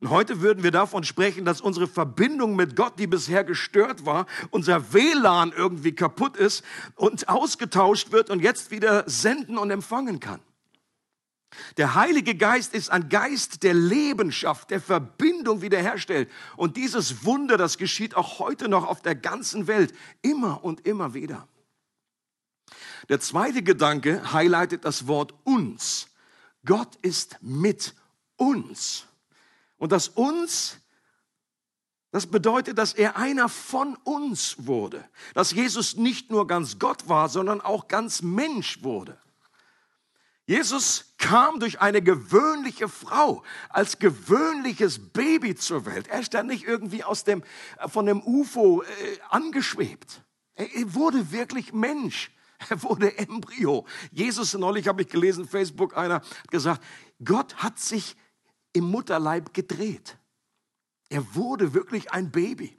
Und 0.00 0.10
heute 0.10 0.40
würden 0.40 0.62
wir 0.62 0.72
davon 0.72 1.04
sprechen, 1.04 1.44
dass 1.44 1.60
unsere 1.60 1.86
Verbindung 1.86 2.56
mit 2.56 2.76
Gott, 2.76 2.98
die 2.98 3.06
bisher 3.06 3.44
gestört 3.44 4.04
war, 4.04 4.26
unser 4.50 4.92
WLAN 4.92 5.52
irgendwie 5.52 5.92
kaputt 5.92 6.36
ist 6.36 6.64
und 6.96 7.28
ausgetauscht 7.28 8.12
wird 8.12 8.28
und 8.28 8.40
jetzt 8.40 8.70
wieder 8.70 9.08
senden 9.08 9.56
und 9.56 9.70
empfangen 9.70 10.20
kann. 10.20 10.40
Der 11.76 11.94
Heilige 11.94 12.34
Geist 12.34 12.74
ist 12.74 12.90
ein 12.90 13.08
Geist 13.08 13.62
der 13.62 13.74
Leben 13.74 14.32
schafft, 14.32 14.70
der 14.70 14.80
Verbindung 14.80 15.62
wiederherstellt. 15.62 16.30
Und 16.56 16.76
dieses 16.76 17.24
Wunder, 17.24 17.56
das 17.56 17.78
geschieht 17.78 18.16
auch 18.16 18.38
heute 18.38 18.68
noch 18.68 18.86
auf 18.86 19.02
der 19.02 19.14
ganzen 19.14 19.66
Welt, 19.66 19.94
immer 20.22 20.64
und 20.64 20.86
immer 20.86 21.14
wieder. 21.14 21.46
Der 23.08 23.20
zweite 23.20 23.62
Gedanke 23.62 24.32
highlightet 24.32 24.84
das 24.84 25.06
Wort 25.06 25.34
uns. 25.44 26.08
Gott 26.64 26.96
ist 27.02 27.38
mit 27.42 27.94
uns. 28.36 29.06
Und 29.76 29.92
das 29.92 30.08
uns, 30.08 30.78
das 32.12 32.26
bedeutet, 32.26 32.78
dass 32.78 32.92
er 32.92 33.16
einer 33.16 33.48
von 33.48 33.96
uns 34.04 34.66
wurde. 34.66 35.04
Dass 35.34 35.52
Jesus 35.52 35.96
nicht 35.96 36.30
nur 36.30 36.46
ganz 36.46 36.78
Gott 36.78 37.08
war, 37.08 37.28
sondern 37.28 37.60
auch 37.60 37.88
ganz 37.88 38.22
Mensch 38.22 38.82
wurde. 38.82 39.18
Jesus 40.46 41.14
kam 41.18 41.60
durch 41.60 41.80
eine 41.80 42.02
gewöhnliche 42.02 42.88
Frau 42.88 43.44
als 43.68 43.98
gewöhnliches 43.98 44.98
Baby 45.12 45.54
zur 45.54 45.86
Welt. 45.86 46.08
Er 46.08 46.20
ist 46.20 46.34
da 46.34 46.42
nicht 46.42 46.64
irgendwie 46.64 47.04
aus 47.04 47.24
dem, 47.24 47.42
äh, 47.78 47.88
von 47.88 48.06
dem 48.06 48.22
UFO 48.22 48.82
äh, 48.82 48.86
angeschwebt. 49.30 50.22
Er, 50.54 50.74
er 50.74 50.94
wurde 50.94 51.30
wirklich 51.30 51.72
Mensch. 51.72 52.30
Er 52.68 52.80
wurde 52.84 53.18
Embryo. 53.18 53.84
Jesus, 54.12 54.54
neulich 54.54 54.86
habe 54.86 55.02
ich 55.02 55.08
gelesen, 55.08 55.48
Facebook, 55.48 55.96
einer 55.96 56.16
hat 56.16 56.48
gesagt, 56.48 56.80
Gott 57.24 57.56
hat 57.56 57.80
sich 57.80 58.14
im 58.72 58.84
Mutterleib 58.84 59.52
gedreht. 59.52 60.16
Er 61.12 61.34
wurde 61.34 61.74
wirklich 61.74 62.10
ein 62.10 62.30
Baby. 62.30 62.74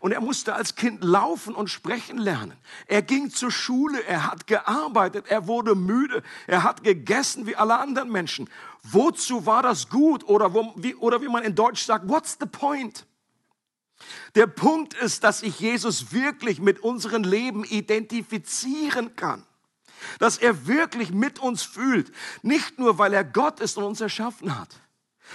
Und 0.00 0.12
er 0.12 0.20
musste 0.20 0.54
als 0.54 0.74
Kind 0.74 1.02
laufen 1.02 1.54
und 1.54 1.70
sprechen 1.70 2.18
lernen. 2.18 2.52
Er 2.86 3.00
ging 3.00 3.30
zur 3.30 3.50
Schule, 3.50 4.04
er 4.04 4.26
hat 4.26 4.46
gearbeitet, 4.46 5.24
er 5.28 5.46
wurde 5.46 5.74
müde, 5.74 6.22
er 6.46 6.64
hat 6.64 6.84
gegessen 6.84 7.46
wie 7.46 7.56
alle 7.56 7.78
anderen 7.78 8.12
Menschen. 8.12 8.50
Wozu 8.82 9.46
war 9.46 9.62
das 9.62 9.88
gut? 9.88 10.22
Oder, 10.28 10.52
wo, 10.52 10.74
wie, 10.76 10.96
oder 10.96 11.22
wie 11.22 11.28
man 11.28 11.44
in 11.44 11.54
Deutsch 11.54 11.82
sagt, 11.82 12.10
what's 12.10 12.36
the 12.38 12.46
point? 12.46 13.06
Der 14.34 14.46
Punkt 14.46 14.92
ist, 14.92 15.24
dass 15.24 15.42
ich 15.42 15.58
Jesus 15.58 16.12
wirklich 16.12 16.60
mit 16.60 16.80
unserem 16.80 17.24
Leben 17.24 17.64
identifizieren 17.64 19.16
kann. 19.16 19.46
Dass 20.18 20.36
er 20.36 20.66
wirklich 20.66 21.10
mit 21.10 21.38
uns 21.38 21.62
fühlt. 21.62 22.12
Nicht 22.42 22.78
nur, 22.78 22.98
weil 22.98 23.14
er 23.14 23.24
Gott 23.24 23.60
ist 23.60 23.78
und 23.78 23.84
uns 23.84 24.02
erschaffen 24.02 24.58
hat 24.58 24.78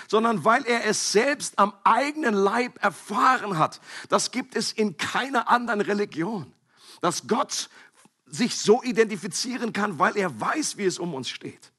sondern 0.08 0.44
weil 0.46 0.66
er 0.66 0.86
es 0.86 1.12
selbst 1.12 1.60
am 1.60 1.74
eigenen 1.84 2.34
Leib 2.34 2.84
erfahren 2.84 3.58
hat. 3.58 3.82
Das 4.10 4.32
gibt 4.32 4.56
es 4.56 4.72
in 4.72 4.98
keiner 4.98 5.50
anderen 5.50 5.82
Religion. 5.82 6.54
Dass 7.02 7.28
Gott 7.28 7.70
sich 8.26 8.58
so 8.58 8.82
identifizieren 8.82 9.74
kann, 9.74 10.00
weil 10.00 10.18
er 10.18 10.40
weiß, 10.40 10.78
wie 10.78 10.86
es 10.86 11.00
um 11.00 11.14
uns 11.14 11.30
steht. 11.30 11.72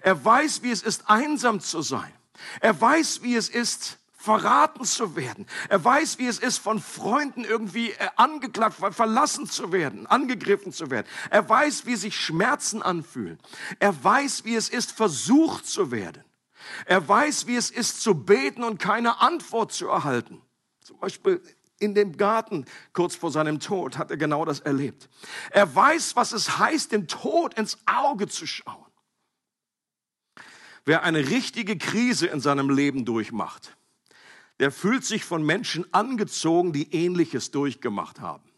Er 0.00 0.24
weiß, 0.24 0.62
wie 0.62 0.70
es 0.70 0.82
ist, 0.82 1.08
einsam 1.08 1.60
zu 1.60 1.82
sein. 1.82 2.12
Er 2.60 2.80
weiß, 2.80 3.22
wie 3.22 3.34
es 3.34 3.48
ist, 3.48 3.98
verraten 4.26 4.84
zu 4.84 5.14
werden. 5.14 5.46
Er 5.68 5.82
weiß, 5.82 6.18
wie 6.18 6.26
es 6.26 6.38
ist, 6.38 6.58
von 6.58 6.80
Freunden 6.80 7.44
irgendwie 7.44 7.92
äh, 7.92 8.08
angeklagt, 8.16 8.76
verlassen 8.94 9.46
zu 9.46 9.72
werden, 9.72 10.06
angegriffen 10.06 10.72
zu 10.72 10.90
werden. 10.90 11.06
Er 11.30 11.48
weiß, 11.48 11.86
wie 11.86 11.94
sich 11.94 12.16
Schmerzen 12.16 12.82
anfühlen. 12.82 13.38
Er 13.78 14.02
weiß, 14.02 14.44
wie 14.44 14.56
es 14.56 14.68
ist, 14.68 14.92
versucht 14.92 15.66
zu 15.66 15.92
werden. 15.92 16.24
Er 16.84 17.06
weiß, 17.06 17.46
wie 17.46 17.56
es 17.56 17.70
ist 17.70 18.00
zu 18.00 18.14
beten 18.14 18.62
und 18.62 18.78
keine 18.78 19.20
Antwort 19.20 19.72
zu 19.72 19.88
erhalten. 19.88 20.42
Zum 20.80 20.98
Beispiel 20.98 21.42
in 21.78 21.94
dem 21.94 22.16
Garten 22.16 22.64
kurz 22.92 23.14
vor 23.14 23.30
seinem 23.30 23.60
Tod 23.60 23.98
hat 23.98 24.10
er 24.10 24.16
genau 24.16 24.44
das 24.44 24.60
erlebt. 24.60 25.08
Er 25.50 25.74
weiß, 25.74 26.16
was 26.16 26.32
es 26.32 26.58
heißt, 26.58 26.92
dem 26.92 27.06
Tod 27.06 27.54
ins 27.54 27.78
Auge 27.86 28.28
zu 28.28 28.46
schauen. 28.46 28.86
Wer 30.84 31.02
eine 31.02 31.28
richtige 31.30 31.76
Krise 31.76 32.28
in 32.28 32.40
seinem 32.40 32.70
Leben 32.70 33.04
durchmacht, 33.04 33.76
der 34.60 34.70
fühlt 34.70 35.04
sich 35.04 35.24
von 35.24 35.44
Menschen 35.44 35.92
angezogen, 35.92 36.72
die 36.72 36.94
ähnliches 36.94 37.50
durchgemacht 37.50 38.20
haben. 38.20 38.48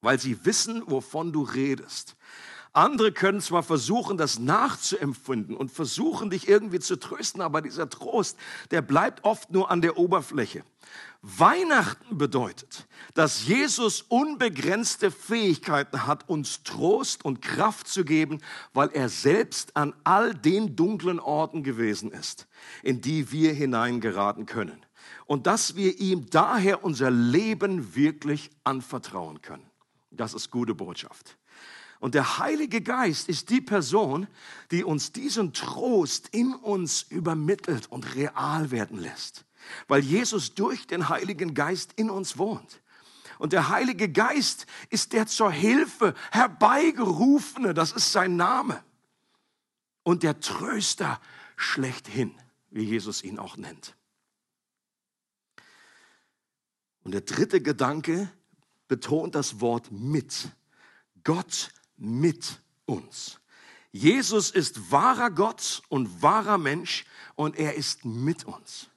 Weil 0.00 0.18
sie 0.18 0.44
wissen, 0.44 0.82
wovon 0.86 1.32
du 1.32 1.42
redest. 1.42 2.16
Andere 2.74 3.12
können 3.12 3.40
zwar 3.42 3.62
versuchen, 3.62 4.16
das 4.16 4.38
nachzuempfinden 4.38 5.56
und 5.56 5.70
versuchen, 5.70 6.30
dich 6.30 6.48
irgendwie 6.48 6.80
zu 6.80 6.98
trösten, 6.98 7.42
aber 7.42 7.60
dieser 7.60 7.90
Trost, 7.90 8.38
der 8.70 8.80
bleibt 8.80 9.24
oft 9.24 9.50
nur 9.50 9.70
an 9.70 9.82
der 9.82 9.98
Oberfläche. 9.98 10.64
Weihnachten 11.20 12.18
bedeutet, 12.18 12.86
dass 13.14 13.46
Jesus 13.46 14.02
unbegrenzte 14.02 15.10
Fähigkeiten 15.10 16.06
hat, 16.06 16.28
uns 16.28 16.62
Trost 16.62 17.24
und 17.24 17.42
Kraft 17.42 17.88
zu 17.88 18.04
geben, 18.04 18.40
weil 18.72 18.88
er 18.92 19.08
selbst 19.08 19.76
an 19.76 19.94
all 20.02 20.34
den 20.34 20.74
dunklen 20.74 21.20
Orten 21.20 21.62
gewesen 21.62 22.10
ist, 22.10 22.48
in 22.82 23.02
die 23.02 23.30
wir 23.30 23.52
hineingeraten 23.52 24.46
können. 24.46 24.84
Und 25.26 25.46
dass 25.46 25.76
wir 25.76 26.00
ihm 26.00 26.28
daher 26.30 26.82
unser 26.82 27.10
Leben 27.10 27.94
wirklich 27.94 28.50
anvertrauen 28.64 29.42
können. 29.42 29.70
Das 30.10 30.34
ist 30.34 30.50
gute 30.50 30.74
Botschaft. 30.74 31.36
Und 32.02 32.16
der 32.16 32.38
Heilige 32.38 32.80
Geist 32.80 33.28
ist 33.28 33.48
die 33.48 33.60
Person, 33.60 34.26
die 34.72 34.82
uns 34.82 35.12
diesen 35.12 35.52
Trost 35.52 36.30
in 36.32 36.52
uns 36.52 37.02
übermittelt 37.02 37.86
und 37.92 38.16
real 38.16 38.72
werden 38.72 38.98
lässt. 38.98 39.44
Weil 39.86 40.00
Jesus 40.00 40.56
durch 40.56 40.88
den 40.88 41.08
Heiligen 41.08 41.54
Geist 41.54 41.92
in 41.94 42.10
uns 42.10 42.38
wohnt. 42.38 42.82
Und 43.38 43.52
der 43.52 43.68
Heilige 43.68 44.08
Geist 44.08 44.66
ist 44.90 45.12
der 45.12 45.28
zur 45.28 45.52
Hilfe 45.52 46.14
herbeigerufene, 46.32 47.72
das 47.72 47.92
ist 47.92 48.10
sein 48.10 48.34
Name. 48.34 48.82
Und 50.02 50.24
der 50.24 50.40
Tröster 50.40 51.20
schlechthin, 51.54 52.34
wie 52.70 52.82
Jesus 52.82 53.22
ihn 53.22 53.38
auch 53.38 53.56
nennt. 53.56 53.94
Und 57.04 57.12
der 57.12 57.20
dritte 57.20 57.60
Gedanke 57.60 58.28
betont 58.88 59.36
das 59.36 59.60
Wort 59.60 59.92
mit. 59.92 60.50
Gott 61.22 61.70
mit 61.96 62.58
uns. 62.86 63.40
Jesus 63.92 64.50
ist 64.50 64.90
wahrer 64.90 65.30
Gott 65.30 65.82
und 65.88 66.22
wahrer 66.22 66.58
Mensch 66.58 67.04
und 67.34 67.58
er 67.58 67.74
ist 67.74 68.04
mit 68.04 68.44
uns. 68.44 68.88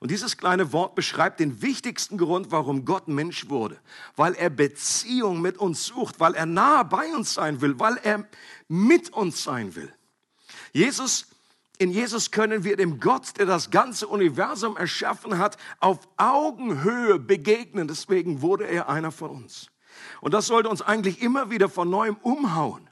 Und 0.00 0.10
dieses 0.10 0.38
kleine 0.38 0.72
Wort 0.72 0.94
beschreibt 0.94 1.40
den 1.40 1.60
wichtigsten 1.60 2.16
Grund, 2.16 2.50
warum 2.50 2.86
Gott 2.86 3.06
Mensch 3.06 3.50
wurde. 3.50 3.78
Weil 4.16 4.34
er 4.34 4.48
Beziehung 4.48 5.42
mit 5.42 5.58
uns 5.58 5.84
sucht, 5.84 6.20
weil 6.20 6.34
er 6.34 6.46
nahe 6.46 6.86
bei 6.86 7.14
uns 7.14 7.34
sein 7.34 7.60
will, 7.60 7.78
weil 7.78 7.98
er 8.02 8.26
mit 8.66 9.10
uns 9.10 9.44
sein 9.44 9.74
will. 9.74 9.92
Jesus, 10.72 11.26
in 11.76 11.90
Jesus 11.90 12.30
können 12.30 12.64
wir 12.64 12.76
dem 12.76 12.98
Gott, 12.98 13.36
der 13.36 13.44
das 13.44 13.70
ganze 13.70 14.08
Universum 14.08 14.78
erschaffen 14.78 15.36
hat, 15.36 15.58
auf 15.80 15.98
Augenhöhe 16.16 17.18
begegnen. 17.18 17.86
Deswegen 17.86 18.40
wurde 18.40 18.64
er 18.64 18.88
einer 18.88 19.12
von 19.12 19.30
uns. 19.30 19.70
Und 20.20 20.34
das 20.34 20.46
sollte 20.46 20.68
uns 20.68 20.82
eigentlich 20.82 21.22
immer 21.22 21.50
wieder 21.50 21.68
von 21.68 21.88
neuem 21.88 22.16
umhauen. 22.16 22.88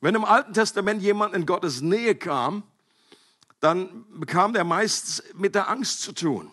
Wenn 0.00 0.14
im 0.14 0.24
Alten 0.24 0.52
Testament 0.52 1.02
jemand 1.02 1.34
in 1.34 1.46
Gottes 1.46 1.80
Nähe 1.82 2.14
kam, 2.14 2.62
dann 3.60 4.06
bekam 4.18 4.52
der 4.52 4.64
meist 4.64 5.22
mit 5.34 5.54
der 5.54 5.68
Angst 5.68 6.00
zu 6.00 6.12
tun. 6.12 6.50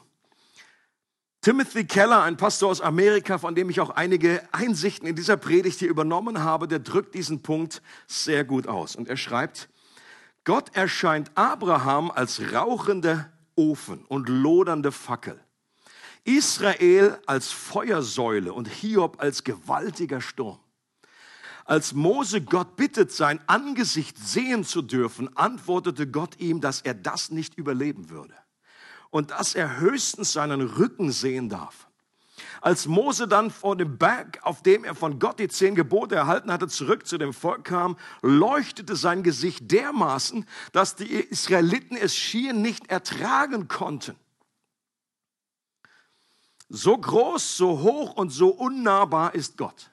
Timothy 1.41 1.85
Keller, 1.85 2.23
ein 2.23 2.35
Pastor 2.35 2.69
aus 2.69 2.81
Amerika, 2.81 3.37
von 3.37 3.55
dem 3.55 3.69
ich 3.69 3.79
auch 3.79 3.91
einige 3.91 4.41
Einsichten 4.51 5.07
in 5.07 5.15
dieser 5.15 5.37
Predigt 5.37 5.79
hier 5.79 5.87
übernommen 5.87 6.43
habe, 6.43 6.67
der 6.67 6.79
drückt 6.79 7.15
diesen 7.15 7.41
Punkt 7.41 7.81
sehr 8.05 8.43
gut 8.43 8.67
aus. 8.67 8.97
Und 8.97 9.07
er 9.07 9.15
schreibt, 9.15 9.69
Gott 10.43 10.75
erscheint 10.75 11.31
Abraham 11.35 12.11
als 12.11 12.41
rauchender 12.53 13.31
Ofen 13.55 14.03
und 14.05 14.27
lodernde 14.27 14.91
Fackel, 14.91 15.39
Israel 16.27 17.19
als 17.25 17.51
Feuersäule 17.51 18.51
und 18.51 18.67
Hiob 18.67 19.21
als 19.21 19.45
gewaltiger 19.45 20.19
Sturm. 20.19 20.59
Als 21.63 21.93
Mose 21.93 22.41
Gott 22.41 22.75
bittet, 22.75 23.11
sein 23.11 23.39
Angesicht 23.47 24.17
sehen 24.17 24.65
zu 24.65 24.81
dürfen, 24.81 25.35
antwortete 25.37 26.05
Gott 26.05 26.39
ihm, 26.39 26.59
dass 26.59 26.81
er 26.81 26.93
das 26.93 27.31
nicht 27.31 27.57
überleben 27.57 28.09
würde 28.09 28.33
und 29.09 29.31
dass 29.31 29.55
er 29.55 29.79
höchstens 29.79 30.33
seinen 30.33 30.61
Rücken 30.61 31.11
sehen 31.11 31.47
darf. 31.47 31.87
Als 32.61 32.87
Mose 32.87 33.27
dann 33.27 33.49
vor 33.49 33.77
dem 33.77 33.97
Berg, 33.97 34.39
auf 34.43 34.61
dem 34.61 34.83
er 34.83 34.95
von 34.95 35.19
Gott 35.19 35.39
die 35.39 35.47
zehn 35.47 35.75
Gebote 35.75 36.15
erhalten 36.15 36.51
hatte, 36.51 36.67
zurück 36.67 37.07
zu 37.07 37.17
dem 37.17 37.33
Volk 37.33 37.63
kam, 37.63 37.97
leuchtete 38.21 38.97
sein 38.97 39.23
Gesicht 39.23 39.71
dermaßen, 39.71 40.45
dass 40.73 40.95
die 40.95 41.05
Israeliten 41.05 41.95
es 41.95 42.15
schier 42.15 42.51
nicht 42.51 42.89
ertragen 42.89 43.69
konnten. 43.69 44.15
So 46.69 46.97
groß, 46.97 47.57
so 47.57 47.79
hoch 47.79 48.13
und 48.13 48.29
so 48.29 48.49
unnahbar 48.49 49.35
ist 49.35 49.57
Gott. 49.57 49.89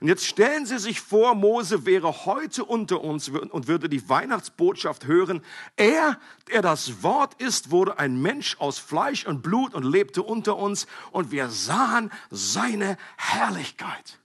Und 0.00 0.08
jetzt 0.08 0.26
stellen 0.26 0.66
Sie 0.66 0.78
sich 0.78 1.00
vor, 1.00 1.34
Mose 1.34 1.84
wäre 1.84 2.24
heute 2.24 2.64
unter 2.64 3.02
uns 3.02 3.28
und 3.28 3.66
würde 3.66 3.88
die 3.88 4.08
Weihnachtsbotschaft 4.08 5.06
hören. 5.06 5.42
Er, 5.76 6.18
der 6.50 6.62
das 6.62 7.02
Wort 7.02 7.34
ist, 7.40 7.70
wurde 7.70 7.98
ein 7.98 8.20
Mensch 8.20 8.56
aus 8.58 8.78
Fleisch 8.78 9.26
und 9.26 9.42
Blut 9.42 9.74
und 9.74 9.84
lebte 9.84 10.22
unter 10.22 10.56
uns 10.56 10.86
und 11.12 11.30
wir 11.30 11.50
sahen 11.50 12.10
seine 12.30 12.96
Herrlichkeit. 13.16 14.19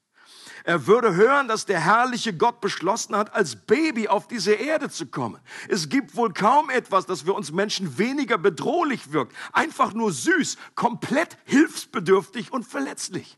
Er 0.66 0.88
würde 0.88 1.14
hören, 1.14 1.48
dass 1.48 1.68
der 1.68 1.80
herrliche 1.80 2.36
Gott 2.36 2.60
beschlossen 2.60 3.16
hat, 3.16 3.36
als 3.36 3.56
Baby 3.56 4.08
auf 4.08 4.28
diese 4.28 4.54
Erde 4.54 4.90
zu 4.90 5.06
kommen. 5.06 5.40
Es 5.70 5.90
gibt 5.90 6.16
wohl 6.16 6.34
kaum 6.34 6.72
etwas, 6.72 7.06
das 7.06 7.22
für 7.22 7.34
uns 7.34 7.52
Menschen 7.52 8.00
weniger 8.00 8.40
bedrohlich 8.40 9.12
wirkt. 9.12 9.36
Einfach 9.54 9.94
nur 9.94 10.12
süß, 10.12 10.58
komplett 10.74 11.38
hilfsbedürftig 11.46 12.52
und 12.52 12.64
verletzlich. 12.64 13.38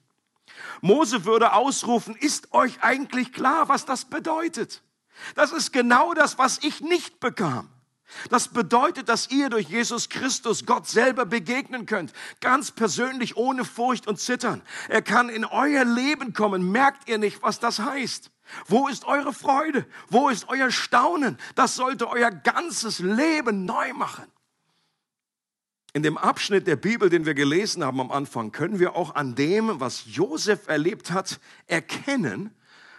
Mose 0.79 1.25
würde 1.25 1.51
ausrufen, 1.51 2.15
ist 2.15 2.53
euch 2.53 2.81
eigentlich 2.81 3.33
klar, 3.33 3.67
was 3.67 3.83
das 3.83 4.05
bedeutet? 4.05 4.81
Das 5.35 5.51
ist 5.51 5.73
genau 5.73 6.13
das, 6.13 6.37
was 6.37 6.59
ich 6.63 6.79
nicht 6.79 7.19
bekam. 7.19 7.69
Das 8.29 8.47
bedeutet, 8.47 9.09
dass 9.09 9.29
ihr 9.29 9.49
durch 9.49 9.67
Jesus 9.67 10.09
Christus 10.09 10.65
Gott 10.65 10.87
selber 10.87 11.25
begegnen 11.25 11.85
könnt, 11.85 12.13
ganz 12.39 12.71
persönlich, 12.71 13.35
ohne 13.35 13.65
Furcht 13.65 14.07
und 14.07 14.19
Zittern. 14.19 14.61
Er 14.87 15.01
kann 15.01 15.29
in 15.29 15.45
euer 15.45 15.83
Leben 15.83 16.33
kommen. 16.33 16.71
Merkt 16.71 17.09
ihr 17.09 17.17
nicht, 17.17 17.41
was 17.43 17.59
das 17.59 17.79
heißt? 17.79 18.31
Wo 18.65 18.87
ist 18.87 19.05
eure 19.05 19.33
Freude? 19.33 19.85
Wo 20.09 20.29
ist 20.29 20.47
euer 20.47 20.71
Staunen? 20.71 21.37
Das 21.55 21.75
sollte 21.75 22.09
euer 22.09 22.31
ganzes 22.31 22.99
Leben 22.99 23.65
neu 23.65 23.93
machen. 23.93 24.25
In 25.93 26.03
dem 26.03 26.17
Abschnitt 26.17 26.67
der 26.67 26.75
Bibel, 26.75 27.09
den 27.09 27.25
wir 27.25 27.33
gelesen 27.33 27.83
haben 27.83 27.99
am 27.99 28.11
Anfang, 28.11 28.51
können 28.51 28.79
wir 28.79 28.95
auch 28.95 29.15
an 29.15 29.35
dem, 29.35 29.79
was 29.79 30.03
Josef 30.05 30.67
erlebt 30.67 31.11
hat, 31.11 31.39
erkennen, 31.65 32.53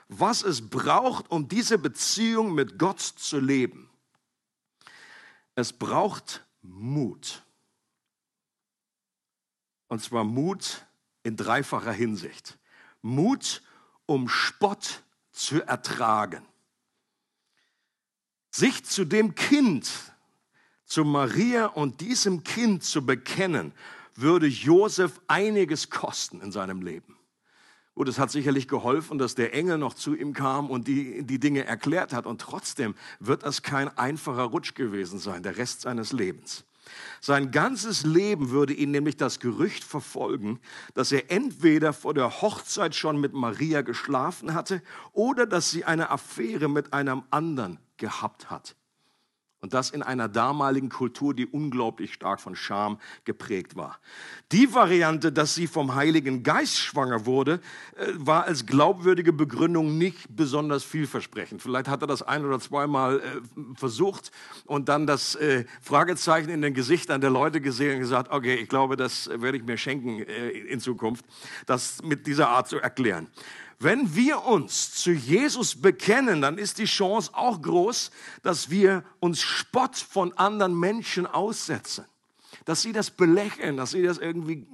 was 0.08 0.42
es 0.42 0.68
braucht, 0.68 1.30
um 1.30 1.48
diese 1.48 1.78
Beziehung 1.78 2.54
mit 2.54 2.78
Gott 2.78 3.00
zu 3.00 3.38
leben. 3.38 3.87
Es 5.58 5.72
braucht 5.72 6.46
Mut. 6.62 7.42
Und 9.88 10.00
zwar 10.00 10.22
Mut 10.22 10.86
in 11.24 11.36
dreifacher 11.36 11.90
Hinsicht. 11.90 12.60
Mut, 13.02 13.64
um 14.06 14.28
Spott 14.28 15.02
zu 15.32 15.60
ertragen. 15.66 16.46
Sich 18.52 18.84
zu 18.84 19.04
dem 19.04 19.34
Kind, 19.34 19.90
zu 20.84 21.04
Maria 21.04 21.66
und 21.66 22.02
diesem 22.02 22.44
Kind 22.44 22.84
zu 22.84 23.04
bekennen, 23.04 23.74
würde 24.14 24.46
Josef 24.46 25.20
einiges 25.26 25.90
kosten 25.90 26.40
in 26.40 26.52
seinem 26.52 26.82
Leben. 26.82 27.17
Und 27.98 28.08
es 28.08 28.20
hat 28.20 28.30
sicherlich 28.30 28.68
geholfen, 28.68 29.18
dass 29.18 29.34
der 29.34 29.52
Engel 29.54 29.76
noch 29.76 29.92
zu 29.92 30.14
ihm 30.14 30.32
kam 30.32 30.70
und 30.70 30.86
die, 30.86 31.24
die 31.24 31.40
Dinge 31.40 31.64
erklärt 31.64 32.12
hat. 32.12 32.26
Und 32.26 32.40
trotzdem 32.40 32.94
wird 33.18 33.42
das 33.42 33.62
kein 33.62 33.88
einfacher 33.98 34.44
Rutsch 34.44 34.76
gewesen 34.76 35.18
sein, 35.18 35.42
der 35.42 35.56
Rest 35.56 35.80
seines 35.80 36.12
Lebens. 36.12 36.64
Sein 37.20 37.50
ganzes 37.50 38.04
Leben 38.04 38.50
würde 38.50 38.72
ihn 38.72 38.92
nämlich 38.92 39.16
das 39.16 39.40
Gerücht 39.40 39.82
verfolgen, 39.82 40.60
dass 40.94 41.10
er 41.10 41.32
entweder 41.32 41.92
vor 41.92 42.14
der 42.14 42.40
Hochzeit 42.40 42.94
schon 42.94 43.20
mit 43.20 43.32
Maria 43.32 43.82
geschlafen 43.82 44.54
hatte 44.54 44.80
oder 45.12 45.44
dass 45.44 45.72
sie 45.72 45.84
eine 45.84 46.10
Affäre 46.10 46.68
mit 46.68 46.92
einem 46.92 47.24
anderen 47.30 47.80
gehabt 47.96 48.48
hat. 48.48 48.76
Und 49.60 49.74
das 49.74 49.90
in 49.90 50.04
einer 50.04 50.28
damaligen 50.28 50.88
Kultur, 50.88 51.34
die 51.34 51.44
unglaublich 51.44 52.14
stark 52.14 52.40
von 52.40 52.54
Scham 52.54 52.98
geprägt 53.24 53.74
war. 53.74 53.98
Die 54.52 54.72
Variante, 54.72 55.32
dass 55.32 55.56
sie 55.56 55.66
vom 55.66 55.96
Heiligen 55.96 56.44
Geist 56.44 56.78
schwanger 56.78 57.26
wurde, 57.26 57.60
äh, 57.96 58.06
war 58.14 58.44
als 58.44 58.66
glaubwürdige 58.66 59.32
Begründung 59.32 59.98
nicht 59.98 60.28
besonders 60.36 60.84
vielversprechend. 60.84 61.60
Vielleicht 61.60 61.88
hat 61.88 62.02
er 62.02 62.06
das 62.06 62.22
ein 62.22 62.44
oder 62.44 62.60
zweimal 62.60 63.18
äh, 63.18 63.22
versucht 63.74 64.30
und 64.64 64.88
dann 64.88 65.08
das 65.08 65.34
äh, 65.34 65.64
Fragezeichen 65.80 66.50
in 66.50 66.62
den 66.62 66.72
Gesichtern 66.72 67.20
der 67.20 67.30
Leute 67.30 67.60
gesehen 67.60 67.94
und 67.94 68.00
gesagt, 68.00 68.30
okay, 68.30 68.54
ich 68.54 68.68
glaube, 68.68 68.96
das 68.96 69.28
werde 69.28 69.58
ich 69.58 69.64
mir 69.64 69.76
schenken 69.76 70.20
in 70.20 70.78
Zukunft, 70.78 71.24
das 71.66 72.00
mit 72.02 72.26
dieser 72.28 72.48
Art 72.48 72.68
zu 72.68 72.78
erklären. 72.78 73.28
Wenn 73.80 74.16
wir 74.16 74.44
uns 74.44 74.92
zu 74.92 75.12
Jesus 75.12 75.80
bekennen, 75.80 76.42
dann 76.42 76.58
ist 76.58 76.78
die 76.78 76.86
Chance 76.86 77.30
auch 77.32 77.62
groß, 77.62 78.10
dass 78.42 78.70
wir 78.70 79.04
uns 79.20 79.40
Spott 79.40 79.96
von 79.96 80.32
anderen 80.32 80.78
Menschen 80.78 81.26
aussetzen. 81.26 82.04
Dass 82.64 82.82
sie 82.82 82.92
das 82.92 83.10
belächeln, 83.10 83.76
dass 83.76 83.92
sie 83.92 84.02
das 84.02 84.18
irgendwie 84.18 84.66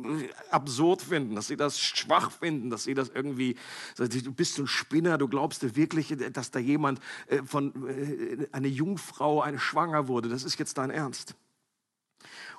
absurd 0.50 1.02
finden, 1.02 1.34
dass 1.34 1.48
sie 1.48 1.56
das 1.56 1.78
schwach 1.78 2.32
finden, 2.32 2.70
dass 2.70 2.84
sie 2.84 2.94
das 2.94 3.10
irgendwie, 3.10 3.56
du 3.98 4.32
bist 4.32 4.58
ein 4.58 4.66
Spinner, 4.66 5.18
du 5.18 5.28
glaubst 5.28 5.76
wirklich, 5.76 6.14
dass 6.32 6.50
da 6.50 6.58
jemand 6.58 6.98
äh, 7.26 7.42
von, 7.42 7.88
äh, 7.88 8.48
eine 8.52 8.68
Jungfrau, 8.68 9.42
eine 9.42 9.58
schwanger 9.58 10.08
wurde. 10.08 10.30
Das 10.30 10.44
ist 10.44 10.58
jetzt 10.58 10.78
dein 10.78 10.90
Ernst. 10.90 11.34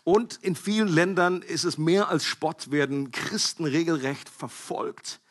Und 0.04 0.38
in 0.44 0.56
vielen 0.56 0.90
Ländern 0.90 1.42
ist 1.42 1.64
es 1.64 1.80
mehr 1.80 2.10
als 2.10 2.24
Spott, 2.24 2.70
werden 2.70 3.10
Christen 3.10 3.66
regelrecht 3.66 4.30
verfolgt 4.30 5.22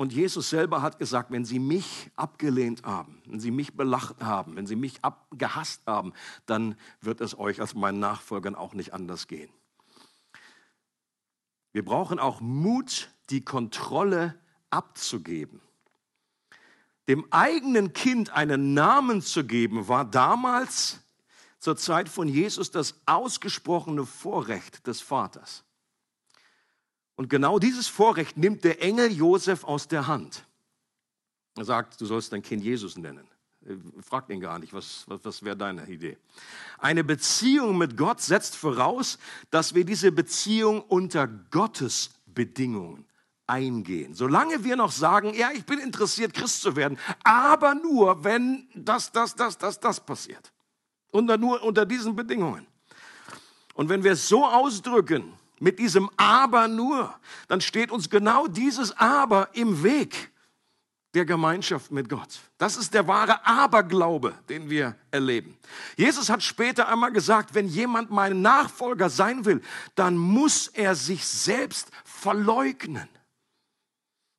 und 0.00 0.14
Jesus 0.14 0.48
selber 0.48 0.80
hat 0.80 0.98
gesagt, 0.98 1.30
wenn 1.30 1.44
sie 1.44 1.58
mich 1.58 2.10
abgelehnt 2.16 2.84
haben, 2.84 3.20
wenn 3.26 3.38
sie 3.38 3.50
mich 3.50 3.76
belacht 3.76 4.22
haben, 4.22 4.56
wenn 4.56 4.66
sie 4.66 4.74
mich 4.74 5.04
abgehasst 5.04 5.82
haben, 5.86 6.14
dann 6.46 6.74
wird 7.02 7.20
es 7.20 7.38
euch 7.38 7.60
als 7.60 7.74
meinen 7.74 8.00
Nachfolgern 8.00 8.54
auch 8.54 8.72
nicht 8.72 8.94
anders 8.94 9.28
gehen. 9.28 9.50
Wir 11.72 11.84
brauchen 11.84 12.18
auch 12.18 12.40
Mut, 12.40 13.10
die 13.28 13.44
Kontrolle 13.44 14.40
abzugeben. 14.70 15.60
Dem 17.06 17.30
eigenen 17.30 17.92
Kind 17.92 18.30
einen 18.30 18.72
Namen 18.72 19.20
zu 19.20 19.44
geben, 19.44 19.86
war 19.86 20.06
damals 20.06 21.00
zur 21.58 21.76
Zeit 21.76 22.08
von 22.08 22.26
Jesus 22.26 22.70
das 22.70 22.94
ausgesprochene 23.04 24.06
Vorrecht 24.06 24.86
des 24.86 25.02
Vaters. 25.02 25.62
Und 27.20 27.28
genau 27.28 27.58
dieses 27.58 27.86
Vorrecht 27.86 28.38
nimmt 28.38 28.64
der 28.64 28.80
Engel 28.82 29.12
Josef 29.12 29.64
aus 29.64 29.86
der 29.86 30.06
Hand. 30.06 30.46
Er 31.54 31.66
sagt, 31.66 32.00
du 32.00 32.06
sollst 32.06 32.32
dein 32.32 32.40
Kind 32.40 32.64
Jesus 32.64 32.96
nennen. 32.96 33.28
Fragt 34.00 34.30
ihn 34.30 34.40
gar 34.40 34.58
nicht, 34.58 34.72
was, 34.72 35.04
was, 35.06 35.22
was 35.22 35.42
wäre 35.42 35.54
deine 35.54 35.86
Idee? 35.86 36.16
Eine 36.78 37.04
Beziehung 37.04 37.76
mit 37.76 37.98
Gott 37.98 38.22
setzt 38.22 38.56
voraus, 38.56 39.18
dass 39.50 39.74
wir 39.74 39.84
diese 39.84 40.12
Beziehung 40.12 40.80
unter 40.80 41.26
Gottes 41.26 42.08
Bedingungen 42.24 43.04
eingehen. 43.46 44.14
Solange 44.14 44.64
wir 44.64 44.76
noch 44.76 44.90
sagen, 44.90 45.34
ja, 45.34 45.50
ich 45.52 45.66
bin 45.66 45.78
interessiert, 45.78 46.32
Christ 46.32 46.62
zu 46.62 46.74
werden, 46.74 46.98
aber 47.22 47.74
nur, 47.74 48.24
wenn 48.24 48.66
das, 48.74 49.12
das, 49.12 49.34
das, 49.34 49.58
das, 49.58 49.78
das 49.78 50.00
passiert. 50.00 50.50
Unter, 51.12 51.36
nur 51.36 51.62
unter 51.64 51.84
diesen 51.84 52.16
Bedingungen. 52.16 52.66
Und 53.74 53.90
wenn 53.90 54.02
wir 54.02 54.12
es 54.12 54.26
so 54.26 54.46
ausdrücken, 54.46 55.34
mit 55.60 55.78
diesem 55.78 56.10
aber 56.16 56.66
nur, 56.66 57.14
dann 57.46 57.60
steht 57.60 57.92
uns 57.92 58.10
genau 58.10 58.48
dieses 58.48 58.96
aber 58.98 59.50
im 59.54 59.84
Weg 59.84 60.32
der 61.14 61.24
Gemeinschaft 61.24 61.90
mit 61.90 62.08
Gott. 62.08 62.40
Das 62.56 62.76
ist 62.76 62.94
der 62.94 63.06
wahre 63.06 63.44
Aberglaube, 63.44 64.34
den 64.48 64.70
wir 64.70 64.96
erleben. 65.10 65.58
Jesus 65.96 66.30
hat 66.30 66.42
später 66.42 66.88
einmal 66.88 67.12
gesagt, 67.12 67.54
wenn 67.54 67.68
jemand 67.68 68.10
mein 68.10 68.42
Nachfolger 68.42 69.10
sein 69.10 69.44
will, 69.44 69.60
dann 69.96 70.16
muss 70.16 70.68
er 70.68 70.94
sich 70.94 71.26
selbst 71.26 71.90
verleugnen. 72.04 73.08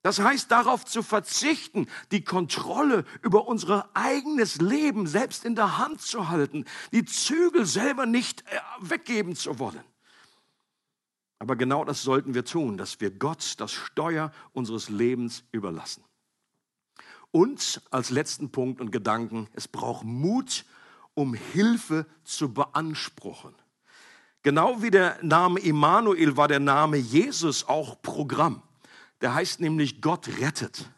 Das 0.04 0.20
heißt, 0.20 0.50
darauf 0.50 0.86
zu 0.86 1.04
verzichten, 1.04 1.88
die 2.12 2.24
Kontrolle 2.24 3.06
über 3.22 3.48
unser 3.48 3.90
eigenes 3.94 4.60
Leben 4.60 5.06
selbst 5.06 5.46
in 5.46 5.56
der 5.56 5.78
Hand 5.78 6.02
zu 6.02 6.30
halten, 6.30 6.66
die 6.92 7.06
Zügel 7.06 7.68
selber 7.68 8.08
nicht 8.08 8.42
äh, 8.48 8.60
weggeben 8.80 9.36
zu 9.36 9.60
wollen. 9.60 9.84
Aber 11.42 11.56
genau 11.56 11.84
das 11.84 12.04
sollten 12.04 12.36
wir 12.36 12.46
tun, 12.46 12.78
dass 12.78 13.02
wir 13.02 13.10
Gott 13.10 13.56
das 13.58 13.72
Steuer 13.72 14.32
unseres 14.54 14.90
Lebens 14.90 15.44
überlassen. 15.52 16.04
Und 17.32 17.82
als 17.90 18.12
letzten 18.12 18.52
Punkt 18.52 18.80
und 18.80 18.92
Gedanken, 18.92 19.50
es 19.54 19.68
braucht 19.68 20.04
Mut, 20.04 20.66
um 21.16 21.34
Hilfe 21.34 22.06
zu 22.24 22.54
beanspruchen. 22.54 23.56
Genau 24.44 24.84
wie 24.84 24.92
der 24.92 25.18
Name 25.24 25.60
Immanuel 25.62 26.38
war 26.38 26.48
der 26.48 26.60
Name 26.60 26.98
Jesus 26.98 27.68
auch 27.68 28.00
Programm. 28.04 28.62
Der 29.22 29.34
heißt 29.34 29.62
nämlich 29.62 30.00
Gott 30.00 30.28
rettet. 30.40 30.92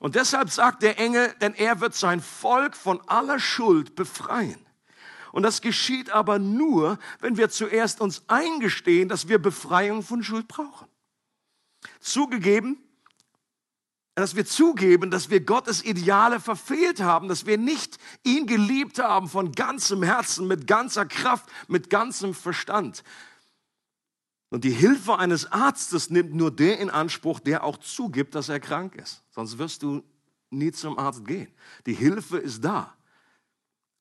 Und 0.00 0.16
deshalb 0.16 0.50
sagt 0.50 0.82
der 0.82 0.98
Engel, 0.98 1.34
denn 1.40 1.54
er 1.54 1.80
wird 1.80 1.94
sein 1.94 2.20
Volk 2.20 2.76
von 2.76 3.00
aller 3.08 3.40
Schuld 3.40 3.94
befreien. 3.94 4.60
Und 5.32 5.42
das 5.42 5.62
geschieht 5.62 6.10
aber 6.10 6.38
nur, 6.38 6.98
wenn 7.20 7.36
wir 7.36 7.48
zuerst 7.48 8.00
uns 8.00 8.22
eingestehen, 8.28 9.08
dass 9.08 9.28
wir 9.28 9.38
Befreiung 9.38 10.02
von 10.02 10.22
Schuld 10.22 10.46
brauchen. 10.46 10.86
Zugegeben, 12.00 12.78
dass 14.14 14.36
wir 14.36 14.44
zugeben, 14.44 15.10
dass 15.10 15.30
wir 15.30 15.40
Gottes 15.40 15.82
Ideale 15.82 16.38
verfehlt 16.38 17.00
haben, 17.00 17.28
dass 17.28 17.46
wir 17.46 17.56
nicht 17.56 17.98
ihn 18.24 18.46
geliebt 18.46 18.98
haben 18.98 19.28
von 19.28 19.52
ganzem 19.52 20.02
Herzen, 20.02 20.46
mit 20.46 20.66
ganzer 20.66 21.06
Kraft, 21.06 21.48
mit 21.66 21.88
ganzem 21.88 22.34
Verstand. 22.34 23.02
Und 24.50 24.64
die 24.64 24.70
Hilfe 24.70 25.18
eines 25.18 25.50
Arztes 25.50 26.10
nimmt 26.10 26.34
nur 26.34 26.50
der 26.50 26.78
in 26.78 26.90
Anspruch, 26.90 27.40
der 27.40 27.64
auch 27.64 27.78
zugibt, 27.78 28.34
dass 28.34 28.50
er 28.50 28.60
krank 28.60 28.96
ist. 28.96 29.22
Sonst 29.30 29.56
wirst 29.56 29.82
du 29.82 30.02
nie 30.50 30.72
zum 30.72 30.98
Arzt 30.98 31.24
gehen. 31.26 31.50
Die 31.86 31.94
Hilfe 31.94 32.36
ist 32.36 32.62
da. 32.62 32.94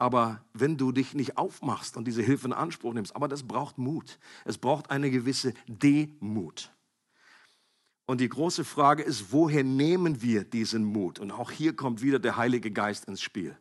Aber 0.01 0.43
wenn 0.51 0.77
du 0.77 0.91
dich 0.91 1.13
nicht 1.13 1.37
aufmachst 1.37 1.95
und 1.95 2.05
diese 2.05 2.23
Hilfe 2.23 2.47
in 2.47 2.53
Anspruch 2.53 2.91
nimmst, 2.91 3.15
aber 3.15 3.27
das 3.27 3.43
braucht 3.43 3.77
Mut. 3.77 4.17
Es 4.45 4.57
braucht 4.57 4.89
eine 4.89 5.11
gewisse 5.11 5.53
Demut. 5.67 6.73
Und 8.07 8.19
die 8.19 8.27
große 8.27 8.65
Frage 8.65 9.03
ist, 9.03 9.31
woher 9.31 9.63
nehmen 9.63 10.23
wir 10.23 10.43
diesen 10.43 10.85
Mut? 10.85 11.19
Und 11.19 11.29
auch 11.29 11.51
hier 11.51 11.75
kommt 11.75 12.01
wieder 12.01 12.17
der 12.17 12.35
Heilige 12.35 12.71
Geist 12.71 13.05
ins 13.05 13.21
Spiel. 13.21 13.55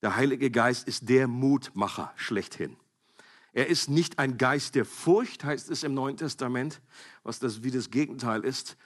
Der 0.00 0.14
Heilige 0.14 0.48
Geist 0.48 0.86
ist 0.86 1.08
der 1.08 1.26
Mutmacher 1.26 2.12
schlechthin. 2.14 2.76
Er 3.52 3.66
ist 3.66 3.90
nicht 3.90 4.20
ein 4.20 4.38
Geist 4.38 4.76
der 4.76 4.84
Furcht, 4.84 5.42
heißt 5.42 5.70
es 5.70 5.82
im 5.82 5.92
Neuen 5.92 6.16
Testament, 6.16 6.80
was 7.24 7.40
das 7.40 7.64
wie 7.64 7.72
das 7.72 7.90
Gegenteil 7.90 8.44
ist 8.44 8.76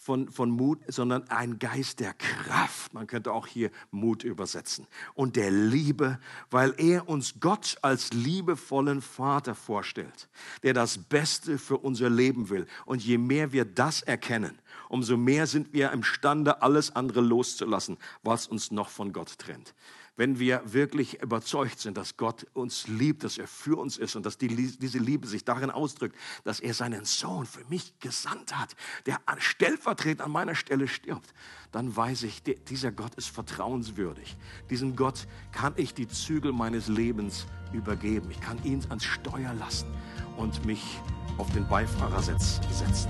von, 0.00 0.30
von 0.30 0.50
Mut, 0.50 0.80
sondern 0.88 1.28
ein 1.28 1.58
Geist 1.58 2.00
der 2.00 2.14
Kraft. 2.14 2.94
Man 2.94 3.06
könnte 3.06 3.32
auch 3.32 3.46
hier 3.46 3.70
Mut 3.90 4.24
übersetzen. 4.24 4.86
Und 5.12 5.36
der 5.36 5.50
Liebe, 5.50 6.18
weil 6.50 6.72
er 6.78 7.06
uns 7.06 7.34
Gott 7.38 7.76
als 7.82 8.10
liebevollen 8.14 9.02
Vater 9.02 9.54
vorstellt, 9.54 10.30
der 10.62 10.72
das 10.72 10.96
Beste 10.96 11.58
für 11.58 11.76
unser 11.76 12.08
Leben 12.08 12.48
will. 12.48 12.66
Und 12.86 13.04
je 13.04 13.18
mehr 13.18 13.52
wir 13.52 13.66
das 13.66 14.00
erkennen, 14.00 14.58
umso 14.88 15.18
mehr 15.18 15.46
sind 15.46 15.74
wir 15.74 15.92
imstande, 15.92 16.62
alles 16.62 16.96
andere 16.96 17.20
loszulassen, 17.20 17.98
was 18.22 18.46
uns 18.46 18.70
noch 18.70 18.88
von 18.88 19.12
Gott 19.12 19.38
trennt 19.38 19.74
wenn 20.20 20.38
wir 20.38 20.60
wirklich 20.66 21.22
überzeugt 21.22 21.80
sind, 21.80 21.96
dass 21.96 22.18
Gott 22.18 22.46
uns 22.52 22.86
liebt, 22.88 23.24
dass 23.24 23.38
er 23.38 23.46
für 23.46 23.78
uns 23.78 23.96
ist 23.96 24.16
und 24.16 24.26
dass 24.26 24.36
die, 24.36 24.48
diese 24.48 24.98
Liebe 24.98 25.26
sich 25.26 25.46
darin 25.46 25.70
ausdrückt, 25.70 26.14
dass 26.44 26.60
er 26.60 26.74
seinen 26.74 27.06
Sohn 27.06 27.46
für 27.46 27.64
mich 27.70 27.98
gesandt 28.00 28.54
hat, 28.54 28.76
der 29.06 29.18
stellvertretend 29.38 30.20
an 30.20 30.30
meiner 30.30 30.54
Stelle 30.54 30.88
stirbt, 30.88 31.32
dann 31.72 31.96
weiß 31.96 32.24
ich, 32.24 32.42
dieser 32.42 32.92
Gott 32.92 33.14
ist 33.14 33.28
vertrauenswürdig. 33.30 34.36
Diesem 34.68 34.94
Gott 34.94 35.26
kann 35.52 35.72
ich 35.76 35.94
die 35.94 36.06
Zügel 36.06 36.52
meines 36.52 36.88
Lebens 36.88 37.46
übergeben. 37.72 38.30
Ich 38.30 38.42
kann 38.42 38.62
ihn 38.62 38.84
ans 38.90 39.04
Steuer 39.04 39.54
lassen 39.54 39.88
und 40.36 40.66
mich 40.66 41.00
auf 41.38 41.50
den 41.52 41.66
Beifahrersitz 41.66 42.60
setzen. 42.70 43.08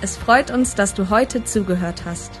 Es 0.00 0.16
freut 0.16 0.50
uns, 0.50 0.74
dass 0.74 0.94
du 0.94 1.10
heute 1.10 1.44
zugehört 1.44 2.04
hast. 2.04 2.40